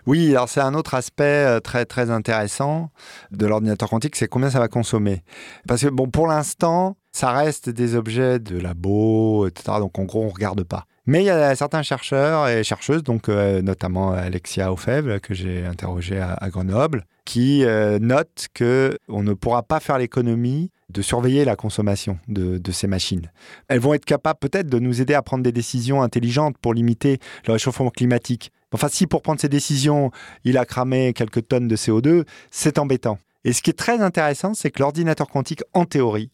Oui, 0.05 0.29
alors 0.31 0.47
c'est 0.47 0.61
un 0.61 0.73
autre 0.75 0.95
aspect 0.95 1.23
euh, 1.23 1.59
très 1.59 1.85
très 1.85 2.09
intéressant 2.09 2.89
de 3.31 3.45
l'ordinateur 3.45 3.89
quantique, 3.89 4.15
c'est 4.15 4.27
combien 4.27 4.49
ça 4.49 4.59
va 4.59 4.67
consommer. 4.67 5.23
Parce 5.67 5.81
que 5.81 5.87
bon, 5.87 6.09
pour 6.09 6.27
l'instant, 6.27 6.97
ça 7.11 7.31
reste 7.31 7.69
des 7.69 7.95
objets 7.95 8.39
de 8.39 8.57
labo, 8.57 9.47
etc. 9.47 9.77
Donc 9.79 9.97
en 9.99 10.03
gros, 10.03 10.23
on 10.23 10.29
regarde 10.29 10.63
pas. 10.63 10.85
Mais 11.05 11.23
il 11.23 11.25
y 11.25 11.31
a 11.31 11.55
certains 11.55 11.81
chercheurs 11.81 12.47
et 12.47 12.63
chercheuses, 12.63 13.03
donc 13.03 13.29
euh, 13.29 13.61
notamment 13.61 14.11
Alexia 14.11 14.71
Ofev, 14.71 15.19
que 15.19 15.33
j'ai 15.33 15.65
interrogé 15.65 16.19
à, 16.19 16.33
à 16.33 16.49
Grenoble, 16.49 17.05
qui 17.25 17.65
euh, 17.65 17.99
notent 17.99 18.47
que 18.53 18.97
on 19.07 19.23
ne 19.23 19.33
pourra 19.33 19.63
pas 19.63 19.79
faire 19.79 19.97
l'économie 19.97 20.71
de 20.89 21.01
surveiller 21.01 21.45
la 21.45 21.55
consommation 21.55 22.19
de, 22.27 22.59
ces 22.71 22.87
machines. 22.87 23.31
Elles 23.67 23.79
vont 23.79 23.93
être 23.93 24.05
capables 24.05 24.39
peut-être 24.39 24.67
de 24.67 24.79
nous 24.79 25.01
aider 25.01 25.13
à 25.13 25.21
prendre 25.21 25.43
des 25.43 25.51
décisions 25.51 26.01
intelligentes 26.01 26.57
pour 26.57 26.73
limiter 26.73 27.19
le 27.47 27.53
réchauffement 27.53 27.89
climatique. 27.89 28.51
Enfin, 28.71 28.87
si 28.89 29.07
pour 29.07 29.21
prendre 29.21 29.39
ces 29.39 29.49
décisions, 29.49 30.11
il 30.43 30.57
a 30.57 30.65
cramé 30.65 31.13
quelques 31.13 31.47
tonnes 31.47 31.67
de 31.67 31.75
CO2, 31.75 32.25
c'est 32.51 32.77
embêtant. 32.77 33.17
Et 33.43 33.53
ce 33.53 33.61
qui 33.61 33.69
est 33.69 33.73
très 33.73 34.01
intéressant, 34.01 34.53
c'est 34.53 34.69
que 34.69 34.79
l'ordinateur 34.79 35.27
quantique, 35.27 35.63
en 35.73 35.85
théorie, 35.85 36.29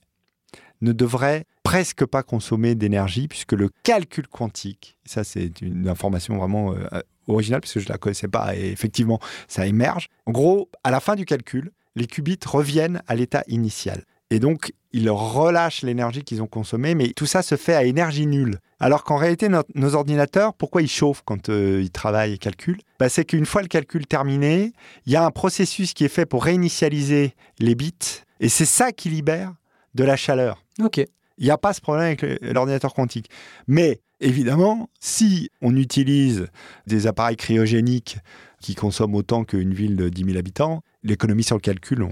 ne 0.82 0.92
devrait 0.92 1.46
presque 1.64 2.06
pas 2.06 2.24
consommer 2.24 2.76
d'énergie, 2.76 3.28
puisque 3.28 3.54
le 3.54 3.70
calcul 3.84 4.28
quantique, 4.28 4.98
ça 5.06 5.24
c'est 5.24 5.62
une 5.62 5.88
information 5.88 6.38
vraiment 6.38 6.74
euh, 6.74 7.02
originale, 7.28 7.62
parce 7.62 7.74
que 7.74 7.80
je 7.80 7.86
ne 7.86 7.92
la 7.92 7.98
connaissais 7.98 8.28
pas, 8.28 8.56
et 8.56 8.72
effectivement, 8.72 9.20
ça 9.48 9.66
émerge. 9.66 10.08
En 10.26 10.32
gros, 10.32 10.70
à 10.84 10.92
la 10.92 11.00
fin 11.00 11.16
du 11.16 11.26
calcul, 11.26 11.72
les 11.96 12.08
qubits 12.08 12.40
reviennent 12.46 13.02
à 13.08 13.16
l'état 13.16 13.44
initial. 13.48 14.04
Et 14.32 14.40
donc, 14.40 14.74
ils 14.92 15.10
relâchent 15.10 15.84
l'énergie 15.84 16.24
qu'ils 16.24 16.42
ont 16.42 16.48
consommée, 16.48 16.96
mais 16.96 17.10
tout 17.10 17.26
ça 17.26 17.42
se 17.42 17.56
fait 17.56 17.76
à 17.76 17.84
énergie 17.84 18.26
nulle. 18.26 18.60
Alors 18.80 19.04
qu'en 19.04 19.18
réalité, 19.18 19.50
nos 19.76 19.96
ordinateurs, 19.96 20.54
pourquoi 20.54 20.82
ils 20.82 20.90
chauffent 20.90 21.22
quand 21.26 21.50
euh, 21.50 21.82
ils 21.82 21.92
travaillent 21.92 22.34
et 22.34 22.38
calculent? 22.38 22.82
Bah, 23.00 23.10
C'est 23.10 23.26
qu'une 23.26 23.46
fois 23.46 23.62
le 23.62 23.68
calcul 23.68 24.06
terminé, 24.08 24.74
il 25.06 25.14
y 25.14 25.16
a 25.16 25.26
un 25.26 25.32
processus 25.32 25.94
qui 25.94 26.06
est 26.06 26.10
fait 26.10 26.26
pour 26.26 26.44
réinitialiser 26.44 27.34
les 27.60 27.76
bits, 27.76 27.94
et 28.40 28.50
c'est 28.50 28.66
ça 28.66 28.92
qui 28.92 29.10
libère 29.10 29.54
de 29.94 30.04
la 30.04 30.16
chaleur. 30.16 30.64
Ok. 30.82 30.98
Il 31.38 31.44
n'y 31.44 31.52
a 31.52 31.58
pas 31.58 31.74
ce 31.74 31.82
problème 31.82 32.06
avec 32.06 32.42
l'ordinateur 32.42 32.94
quantique. 32.94 33.30
Mais 33.68 34.00
évidemment, 34.22 34.90
si 35.00 35.50
on 35.62 35.76
utilise 35.76 36.48
des 36.88 37.08
appareils 37.08 37.36
cryogéniques 37.36 38.18
qui 38.66 38.76
consomment 38.76 39.16
autant 39.16 39.44
qu'une 39.44 39.74
ville 39.74 39.96
de 39.96 40.10
10 40.10 40.26
000 40.26 40.38
habitants, 40.38 40.82
l'économie 41.04 41.44
sur 41.44 41.56
le 41.56 41.62
calcul, 41.62 42.02
on- 42.04 42.12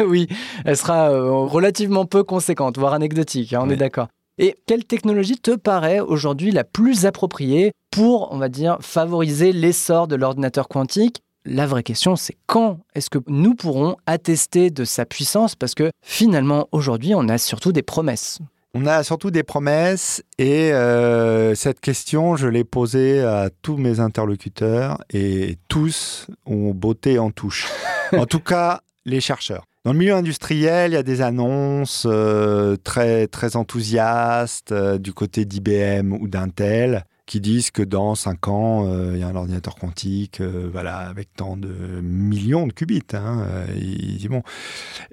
oui, 0.04 0.26
elle 0.64 0.76
sera 0.76 1.10
euh, 1.10 1.30
relativement 1.30 2.04
peu 2.04 2.24
conséquente, 2.24 2.78
voire 2.78 2.94
anecdotique, 2.94 3.52
hein, 3.52 3.60
on 3.62 3.68
Oui. 3.68 3.74
est 3.74 3.76
d'accord. 3.76 4.08
Et 4.38 4.56
quelle 4.66 4.84
technologie 4.84 5.36
te 5.38 5.52
paraît 5.54 6.00
aujourd'hui 6.00 6.50
la 6.50 6.64
plus 6.64 7.06
appropriée 7.06 7.70
pour, 7.92 8.32
on 8.32 8.38
va 8.38 8.48
dire, 8.48 8.78
favoriser 8.80 9.52
l'essor 9.52 10.08
de 10.08 10.16
l'ordinateur 10.16 10.66
quantique? 10.66 11.20
La 11.46 11.66
vraie 11.66 11.84
question, 11.84 12.16
c'est 12.16 12.36
quand 12.46 12.80
est-ce 12.96 13.10
que 13.10 13.18
nous 13.28 13.54
pourrons 13.54 13.96
attester 14.06 14.70
de 14.70 14.84
sa 14.84 15.04
puissance? 15.04 15.54
Parce 15.54 15.74
que 15.76 15.90
finalement, 16.04 16.66
aujourd'hui, 16.72 17.14
on 17.14 17.28
a 17.28 17.38
surtout 17.38 17.70
des 17.70 17.82
promesses. 17.82 18.38
On 18.76 18.86
a 18.86 19.04
surtout 19.04 19.30
des 19.30 19.44
promesses 19.44 20.24
et 20.36 20.72
euh, 20.72 21.54
cette 21.54 21.78
question, 21.78 22.34
je 22.34 22.48
l'ai 22.48 22.64
posée 22.64 23.20
à 23.20 23.48
tous 23.62 23.76
mes 23.76 24.00
interlocuteurs 24.00 24.98
et 25.12 25.58
tous 25.68 26.26
ont 26.44 26.74
beauté 26.74 27.20
en 27.20 27.30
touche. 27.30 27.68
en 28.12 28.26
tout 28.26 28.40
cas, 28.40 28.80
les 29.06 29.20
chercheurs. 29.20 29.64
Dans 29.84 29.92
le 29.92 29.98
milieu 30.00 30.14
industriel, 30.14 30.90
il 30.90 30.94
y 30.94 30.98
a 30.98 31.04
des 31.04 31.22
annonces 31.22 32.04
euh, 32.10 32.76
très, 32.82 33.28
très 33.28 33.54
enthousiastes 33.54 34.72
euh, 34.72 34.98
du 34.98 35.12
côté 35.12 35.44
d'IBM 35.44 36.12
ou 36.12 36.26
d'Intel. 36.26 37.04
Qui 37.26 37.40
disent 37.40 37.70
que 37.70 37.82
dans 37.82 38.14
5 38.14 38.48
ans, 38.48 38.86
euh, 38.86 39.12
il 39.14 39.20
y 39.20 39.22
a 39.22 39.28
un 39.28 39.36
ordinateur 39.36 39.76
quantique 39.76 40.40
euh, 40.40 40.68
voilà, 40.70 40.98
avec 40.98 41.34
tant 41.34 41.56
de 41.56 41.68
millions 42.02 42.66
de 42.66 42.72
qubits. 42.72 43.02
Hein, 43.14 43.46
euh, 43.48 44.40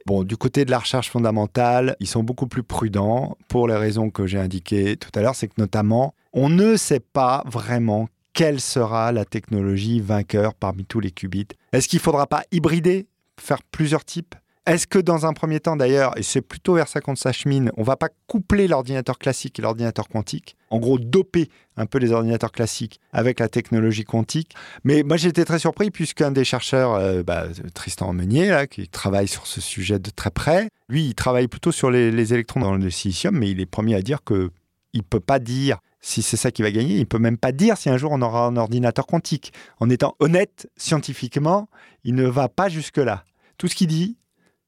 bon. 0.06 0.24
du 0.24 0.36
côté 0.36 0.66
de 0.66 0.72
la 0.72 0.80
recherche 0.80 1.10
fondamentale, 1.10 1.96
ils 2.00 2.08
sont 2.08 2.24
beaucoup 2.24 2.48
plus 2.48 2.64
prudents 2.64 3.38
pour 3.48 3.68
les 3.68 3.76
raisons 3.76 4.10
que 4.10 4.28
j'ai 4.28 4.40
indiquées 4.40 4.98
tout 4.98 5.12
à 5.16 5.22
l'heure. 5.22 5.36
C'est 5.36 5.48
que 5.48 5.60
notamment, 5.60 6.14
on 6.34 6.50
ne 6.50 6.76
sait 6.76 7.00
pas 7.00 7.44
vraiment 7.46 8.10
quelle 8.34 8.60
sera 8.60 9.12
la 9.12 9.26
technologie 9.26 10.00
vainqueur 10.00 10.54
parmi 10.54 10.86
tous 10.86 11.00
les 11.00 11.12
qubits. 11.12 11.48
Est-ce 11.74 11.88
qu'il 11.88 11.98
ne 11.98 12.04
faudra 12.04 12.28
pas 12.28 12.44
hybrider, 12.52 13.08
faire 13.40 13.62
plusieurs 13.72 14.06
types? 14.06 14.36
Est-ce 14.68 14.86
que 14.86 15.00
dans 15.00 15.26
un 15.26 15.34
premier 15.34 15.60
temps 15.60 15.76
d'ailleurs, 15.76 16.16
et 16.20 16.24
c'est 16.24 16.42
plutôt 16.42 16.76
vers 16.76 16.88
ça 16.88 17.02
qu'on 17.02 17.16
s'achemine, 17.16 17.72
on 17.78 17.84
va 17.84 17.98
pas 17.98 18.10
coupler 18.28 18.68
l'ordinateur 18.68 19.18
classique 19.18 19.58
et 19.58 19.62
l'ordinateur 19.64 20.08
quantique 20.08 20.56
En 20.70 20.78
gros, 20.78 21.00
doper 21.00 21.50
un 21.78 21.88
peu 21.88 21.98
les 21.98 22.12
ordinateurs 22.12 22.52
classiques 22.52 23.00
avec 23.12 23.40
la 23.40 23.50
technologie 23.50 24.04
quantique. 24.04 24.54
Mais 24.84 25.02
moi 25.02 25.18
j'étais 25.18 25.46
très 25.46 25.58
surpris 25.58 25.90
puisqu'un 25.90 26.30
des 26.30 26.44
chercheurs, 26.44 26.94
euh, 26.94 27.24
bah, 27.24 27.48
Tristan 27.74 28.14
Meunier, 28.14 28.66
qui 28.70 28.88
travaille 28.88 29.28
sur 29.28 29.48
ce 29.48 29.62
sujet 29.62 29.98
de 29.98 30.12
très 30.12 30.30
près, 30.30 30.70
lui 30.90 31.06
il 31.06 31.16
travaille 31.16 31.48
plutôt 31.48 31.72
sur 31.72 31.90
les, 31.90 32.34
électrons 32.34 32.60
dans 32.60 32.76
le 32.76 32.90
silicium, 32.92 33.36
mais 33.36 33.50
il 33.50 33.60
est 33.60 33.66
premier 33.66 33.96
à 33.96 34.04
dire 34.04 34.24
que 34.24 34.52
il 34.94 35.02
peut 35.02 35.20
pas 35.20 35.40
dire 35.40 35.80
si 36.02 36.22
c'est 36.22 36.38
ça 36.38 36.52
qui 36.52 36.62
va 36.62 36.72
gagner. 36.72 36.98
Il 36.98 37.08
peut 37.08 37.20
même 37.20 37.38
pas 37.38 37.52
dire 37.52 37.78
si 37.78 37.90
un 37.90 37.98
jour 37.98 38.12
on 38.12 38.22
aura 38.22 38.46
un 38.46 38.58
ordinateur 38.58 39.08
quantique. 39.08 39.54
En 39.80 39.90
étant 39.90 40.16
honnête 40.20 40.70
scientifiquement, 40.78 41.68
il 42.04 42.14
ne 42.14 42.28
va 42.28 42.48
pas 42.48 42.70
jusque-là. 42.70 43.24
Tout 43.58 43.68
ce 43.68 43.76
qu'il 43.76 43.88
dit, 43.88 44.18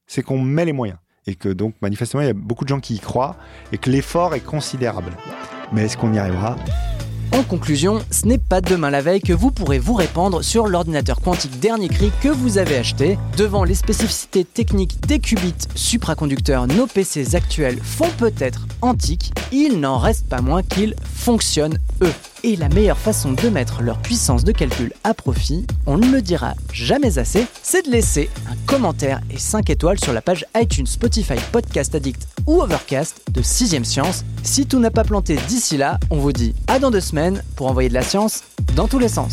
c'est 0.06 0.22
qu'on 0.22 0.40
met 0.40 0.64
les 0.64 0.72
moyens. 0.72 0.98
Et 1.26 1.34
que 1.34 1.48
donc, 1.48 1.74
manifestement, 1.80 2.20
il 2.20 2.26
y 2.26 2.30
a 2.30 2.34
beaucoup 2.34 2.64
de 2.64 2.68
gens 2.68 2.80
qui 2.80 2.96
y 2.96 3.00
croient 3.00 3.36
et 3.72 3.78
que 3.78 3.88
l'effort 3.88 4.34
est 4.34 4.44
considérable. 4.44 5.12
Mais 5.72 5.84
est-ce 5.84 5.96
qu'on 5.96 6.12
y 6.12 6.18
arrivera? 6.18 6.56
En 7.32 7.42
conclusion, 7.42 8.00
ce 8.12 8.26
n'est 8.26 8.38
pas 8.38 8.60
demain 8.60 8.90
la 8.90 9.00
veille 9.00 9.20
que 9.20 9.32
vous 9.32 9.50
pourrez 9.50 9.80
vous 9.80 9.94
répandre 9.94 10.44
sur 10.44 10.68
l'ordinateur 10.68 11.20
quantique 11.20 11.58
dernier 11.58 11.88
cri 11.88 12.12
que 12.22 12.28
vous 12.28 12.58
avez 12.58 12.76
acheté. 12.76 13.18
Devant 13.36 13.64
les 13.64 13.74
spécificités 13.74 14.44
techniques 14.44 15.00
des 15.06 15.18
qubits 15.18 15.54
supraconducteurs, 15.74 16.68
nos 16.68 16.86
PCs 16.86 17.34
actuels 17.34 17.80
font 17.82 18.10
peut-être 18.18 18.66
antiques, 18.82 19.32
il 19.50 19.80
n'en 19.80 19.98
reste 19.98 20.28
pas 20.28 20.42
moins 20.42 20.62
qu'ils 20.62 20.94
fonctionnent 21.02 21.78
eux. 22.02 22.12
Et 22.46 22.56
la 22.56 22.68
meilleure 22.68 22.98
façon 22.98 23.32
de 23.32 23.48
mettre 23.48 23.80
leur 23.80 23.98
puissance 24.02 24.44
de 24.44 24.52
calcul 24.52 24.92
à 25.02 25.14
profit, 25.14 25.66
on 25.86 25.96
ne 25.96 26.12
le 26.12 26.20
dira 26.20 26.52
jamais 26.74 27.16
assez, 27.16 27.46
c'est 27.62 27.86
de 27.86 27.90
laisser 27.90 28.28
un 28.50 28.56
commentaire 28.66 29.22
et 29.30 29.38
5 29.38 29.70
étoiles 29.70 29.98
sur 29.98 30.12
la 30.12 30.20
page 30.20 30.44
iTunes, 30.54 30.86
Spotify, 30.86 31.36
Podcast 31.52 31.94
Addict 31.94 32.28
ou 32.46 32.60
Overcast 32.60 33.22
de 33.32 33.40
6ème 33.40 33.84
Science. 33.84 34.26
Si 34.42 34.66
tout 34.66 34.78
n'a 34.78 34.90
pas 34.90 35.04
planté 35.04 35.38
d'ici 35.48 35.78
là, 35.78 35.98
on 36.10 36.18
vous 36.18 36.32
dit 36.32 36.54
à 36.66 36.78
dans 36.78 36.90
deux 36.90 37.00
semaines 37.00 37.42
pour 37.56 37.66
envoyer 37.66 37.88
de 37.88 37.94
la 37.94 38.02
science 38.02 38.44
dans 38.76 38.88
tous 38.88 38.98
les 38.98 39.08
sens. 39.08 39.32